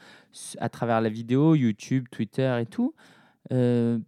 [0.59, 2.93] à travers la vidéo, YouTube, Twitter et tout,
[3.51, 3.99] euh,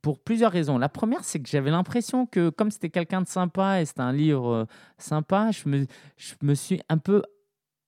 [0.00, 0.78] pour plusieurs raisons.
[0.78, 4.12] La première, c'est que j'avais l'impression que comme c'était quelqu'un de sympa et c'était un
[4.12, 4.64] livre euh,
[4.96, 7.22] sympa, je me, je me suis un peu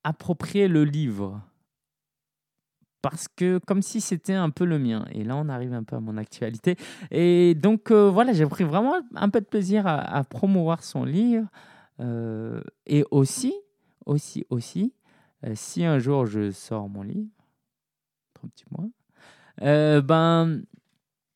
[0.03, 1.41] approprié le livre.
[3.01, 5.07] Parce que comme si c'était un peu le mien.
[5.13, 6.77] Et là, on arrive un peu à mon actualité.
[7.11, 11.47] Et donc, euh, voilà, j'ai pris vraiment un peu de plaisir à, promouvoir son livre.
[12.87, 13.55] Et aussi,
[14.07, 14.93] aussi, aussi,
[15.45, 17.29] euh, si un jour je sors mon livre,
[18.35, 18.89] trois petits mois,
[19.63, 20.63] euh, ben,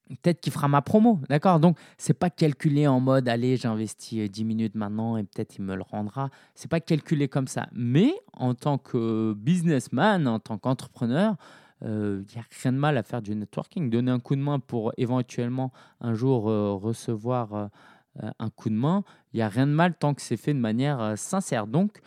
[0.08, 1.60] peut-être qu'il fera ma promo, d'accord?
[1.60, 5.74] Donc, c'est pas calculé en mode, allez, j'investis 10 minutes maintenant et peut-être il me
[5.74, 6.30] le rendra.
[6.54, 7.68] C'est pas calculé comme ça.
[7.72, 11.36] Mais en tant que businessman, en tant qu'entrepreneur,
[11.82, 14.40] il euh, n'y a rien de mal à faire du networking, donner un coup de
[14.40, 19.04] main pour éventuellement un jour euh, recevoir euh, un coup de main.
[19.32, 21.66] Il n'y a rien de mal tant que c'est fait de manière sincère.
[21.66, 22.00] Donc,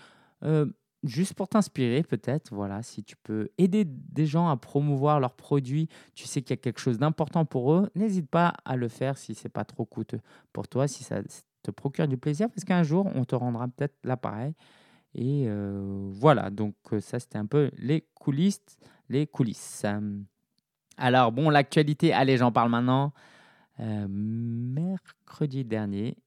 [0.43, 0.65] euh,
[1.03, 5.87] juste pour t'inspirer, peut-être, voilà, si tu peux aider des gens à promouvoir leurs produits,
[6.15, 9.17] tu sais qu'il y a quelque chose d'important pour eux, n'hésite pas à le faire
[9.17, 10.21] si c'est pas trop coûteux
[10.53, 11.21] pour toi, si ça
[11.63, 14.53] te procure du plaisir, parce qu'un jour, on te rendra peut-être l'appareil.
[15.13, 18.77] Et euh, voilà, donc ça, c'était un peu les coulisses.
[19.09, 19.85] Les coulisses.
[20.97, 23.13] Alors, bon, l'actualité, allez, j'en parle maintenant.
[23.79, 26.17] Euh, mercredi dernier,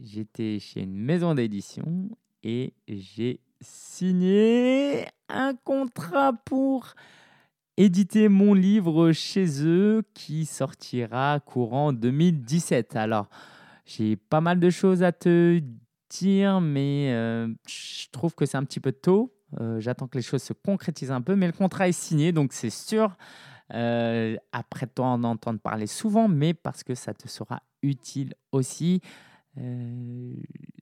[0.00, 2.10] j'étais chez une maison d'édition
[2.42, 6.94] et j'ai signé un contrat pour
[7.76, 12.94] éditer mon livre chez eux qui sortira courant 2017.
[12.96, 13.28] Alors,
[13.84, 15.60] j'ai pas mal de choses à te
[16.10, 19.34] dire, mais euh, je trouve que c'est un petit peu tôt.
[19.60, 22.52] Euh, J'attends que les choses se concrétisent un peu, mais le contrat est signé, donc
[22.52, 23.16] c'est sûr.
[23.72, 29.00] Euh, après toi en entendre parler souvent, mais parce que ça te sera utile aussi.
[29.58, 30.34] Euh,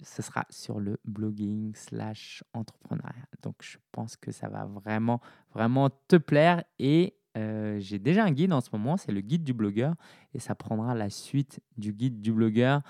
[0.03, 3.27] ce sera sur le blogging slash entrepreneuriat.
[3.43, 5.21] Donc, je pense que ça va vraiment,
[5.55, 6.65] vraiment te plaire.
[6.79, 9.95] Et euh, j'ai déjà un guide en ce moment, c'est le guide du blogueur.
[10.35, 12.83] Et ça prendra la suite du guide du blogueur.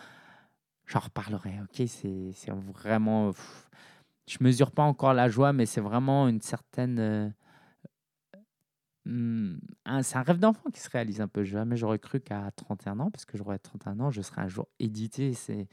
[0.86, 1.86] J'en reparlerai, ok?
[1.86, 3.32] C'est vraiment...
[3.32, 3.70] Pff,
[4.26, 6.98] je mesure pas encore la joie, mais c'est vraiment une certaine...
[6.98, 7.28] Euh,
[9.04, 11.42] c'est un rêve d'enfant qui se réalise un peu.
[11.44, 14.68] Jamais j'aurais cru qu'à 31 ans, parce que j'aurais 31 ans, je serais un jour
[14.78, 15.34] édité.
[15.34, 15.68] C'est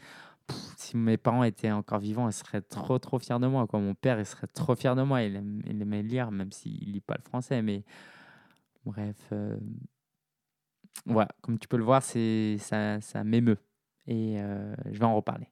[0.77, 3.67] si mes parents étaient encore vivants, ils seraient trop trop fiers de moi.
[3.67, 3.79] Quoi.
[3.79, 5.21] Mon père, il serait trop fier de moi.
[5.23, 7.61] Il, aime, il aimait lire, même s'il lit pas le français.
[7.61, 7.83] Mais
[8.85, 9.57] bref, euh,
[11.41, 13.59] comme tu peux le voir, ça, ça m'émeut.
[14.07, 15.47] Et euh, je vais en reparler.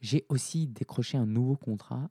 [0.00, 2.10] J'ai aussi décroché un nouveau contrat.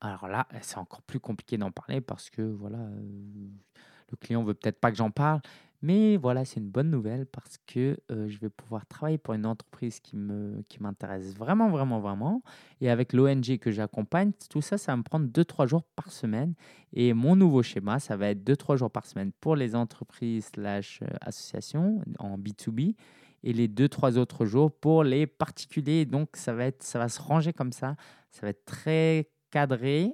[0.00, 4.80] Alors là, c'est encore plus compliqué d'en parler parce que voilà, le client veut peut-être
[4.80, 5.40] pas que j'en parle.
[5.80, 10.00] Mais voilà, c'est une bonne nouvelle parce que je vais pouvoir travailler pour une entreprise
[10.00, 12.42] qui me qui m'intéresse vraiment, vraiment, vraiment.
[12.80, 16.54] Et avec l'ONG que j'accompagne, tout ça, ça va me prendre 2-3 jours par semaine.
[16.92, 21.00] Et mon nouveau schéma, ça va être 2-3 jours par semaine pour les entreprises slash
[21.20, 22.96] associations en B2B
[23.44, 26.06] et les 2-3 autres jours pour les particuliers.
[26.06, 27.94] Donc, ça va, être, ça va se ranger comme ça.
[28.32, 30.12] Ça va être très cadré.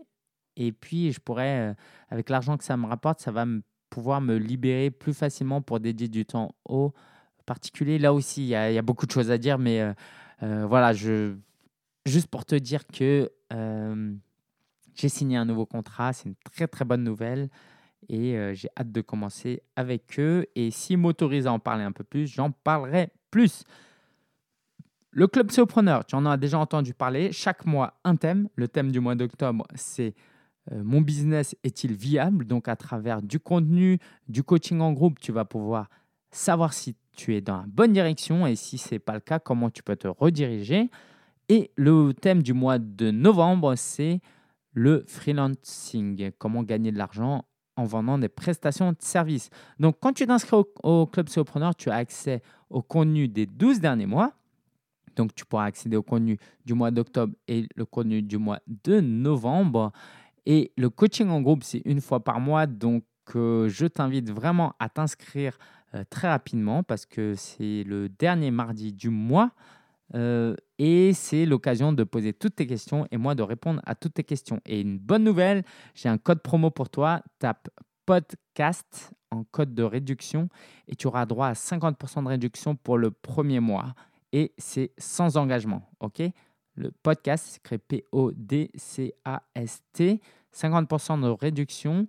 [0.56, 1.74] Et puis, je pourrais, euh,
[2.10, 5.80] avec l'argent que ça me rapporte, ça va me pouvoir me libérer plus facilement pour
[5.80, 6.92] dédier du temps aux
[7.46, 7.98] particuliers.
[7.98, 9.92] Là aussi, il y a, beaucoup de choses à dire, mais euh,
[10.42, 11.34] euh, voilà, je,
[12.06, 13.30] juste pour te dire que
[14.94, 17.48] j'ai signé un nouveau contrat, c'est une très très bonne nouvelle
[18.08, 20.46] et j'ai hâte de commencer avec eux.
[20.56, 23.62] Et s'ils m'autorisent à en parler un peu plus, j'en parlerai plus.
[25.16, 27.30] Le club Sopreneur, tu en as déjà entendu parler.
[27.30, 28.48] Chaque mois, un thème.
[28.56, 30.12] Le thème du mois d'octobre, c'est
[30.72, 32.46] euh, mon business est-il viable?
[32.46, 35.88] Donc, à travers du contenu, du coaching en groupe, tu vas pouvoir
[36.32, 39.38] savoir si tu es dans la bonne direction et si ce n'est pas le cas,
[39.38, 40.90] comment tu peux te rediriger.
[41.48, 44.20] Et le thème du mois de novembre, c'est
[44.72, 47.44] le freelancing, comment gagner de l'argent
[47.76, 49.48] en vendant des prestations de services.
[49.78, 53.78] Donc, quand tu t'inscris au, au Club Solopreneur, tu as accès au contenu des 12
[53.78, 54.32] derniers mois.
[55.16, 59.00] Donc, tu pourras accéder au contenu du mois d'octobre et le contenu du mois de
[59.00, 59.92] novembre.
[60.46, 62.66] Et le coaching en groupe, c'est une fois par mois.
[62.66, 63.04] Donc,
[63.34, 65.58] euh, je t'invite vraiment à t'inscrire
[65.94, 69.52] euh, très rapidement parce que c'est le dernier mardi du mois.
[70.14, 74.14] Euh, et c'est l'occasion de poser toutes tes questions et moi de répondre à toutes
[74.14, 74.60] tes questions.
[74.66, 77.22] Et une bonne nouvelle, j'ai un code promo pour toi.
[77.38, 77.68] Tape
[78.06, 80.48] podcast en code de réduction
[80.88, 83.94] et tu auras droit à 50% de réduction pour le premier mois.
[84.34, 85.88] Et c'est sans engagement.
[86.00, 86.20] OK?
[86.74, 88.20] Le podcast, c'est créé P-O-D-C-A-S-T.
[90.52, 92.08] 50% de réduction.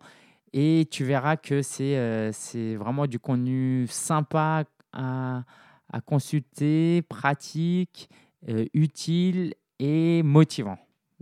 [0.51, 2.32] Et tu verras que c'est euh,
[2.80, 5.43] vraiment du contenu sympa à,
[5.93, 8.09] à consulter, pratique,
[8.49, 10.80] euh, utile et motivant.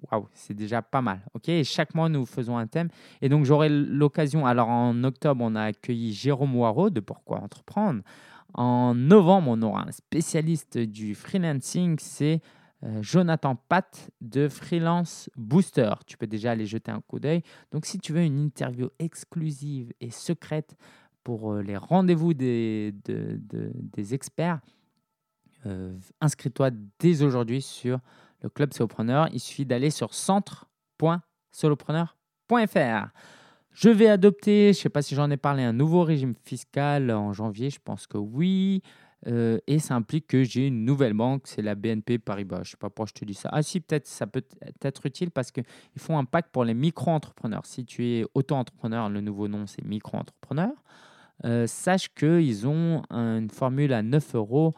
[0.09, 1.19] Waouh, c'est déjà pas mal.
[1.33, 2.87] Ok, chaque mois nous faisons un thème.
[3.21, 4.45] Et donc j'aurai l'occasion.
[4.45, 8.03] Alors en octobre, on a accueilli Jérôme Waro de Pourquoi entreprendre.
[8.53, 12.41] En novembre, on aura un spécialiste du freelancing, c'est
[12.83, 15.91] euh, Jonathan Pat de Freelance Booster.
[16.05, 17.41] Tu peux déjà aller jeter un coup d'œil.
[17.71, 20.75] Donc si tu veux une interview exclusive et secrète
[21.23, 24.59] pour euh, les rendez-vous des, de- de- des experts,
[25.65, 27.99] euh, inscris-toi dès aujourd'hui sur
[28.41, 29.29] le Club Solopreneur.
[29.31, 33.07] Il suffit d'aller sur centre.solopreneur.fr.
[33.73, 37.09] Je vais adopter, je ne sais pas si j'en ai parlé, un nouveau régime fiscal
[37.11, 37.69] en janvier.
[37.69, 38.81] Je pense que oui.
[39.25, 42.57] Euh, et ça implique que j'ai une nouvelle banque, c'est la BNP Paribas.
[42.57, 43.49] Je ne sais pas pourquoi je te dis ça.
[43.51, 44.43] Ah si, peut-être ça peut
[44.83, 45.63] être utile parce qu'ils
[45.97, 47.65] font un pack pour les micro-entrepreneurs.
[47.65, 50.71] Si tu es auto-entrepreneur, le nouveau nom c'est micro-entrepreneur.
[51.45, 54.73] Euh, sache qu'ils ont une formule à 9 euros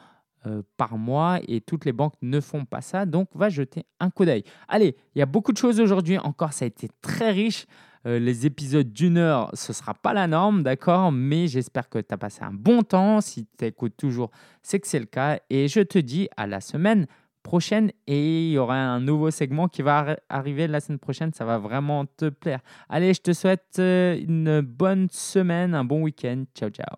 [0.47, 3.05] euh, par mois et toutes les banques ne font pas ça.
[3.05, 4.43] Donc, va jeter un coup d'œil.
[4.67, 6.19] Allez, il y a beaucoup de choses aujourd'hui.
[6.19, 7.65] Encore, ça a été très riche.
[8.05, 11.97] Euh, les épisodes d'une heure, ce ne sera pas la norme, d'accord Mais j'espère que
[11.99, 13.19] tu as passé un bon temps.
[13.21, 14.29] Si tu écoutes toujours,
[14.61, 15.39] c'est que c'est le cas.
[15.49, 17.07] Et je te dis à la semaine
[17.41, 17.91] prochaine.
[18.07, 21.31] Et il y aura un nouveau segment qui va arri- arriver la semaine prochaine.
[21.33, 22.59] Ça va vraiment te plaire.
[22.89, 26.43] Allez, je te souhaite euh, une bonne semaine, un bon week-end.
[26.55, 26.95] Ciao, ciao.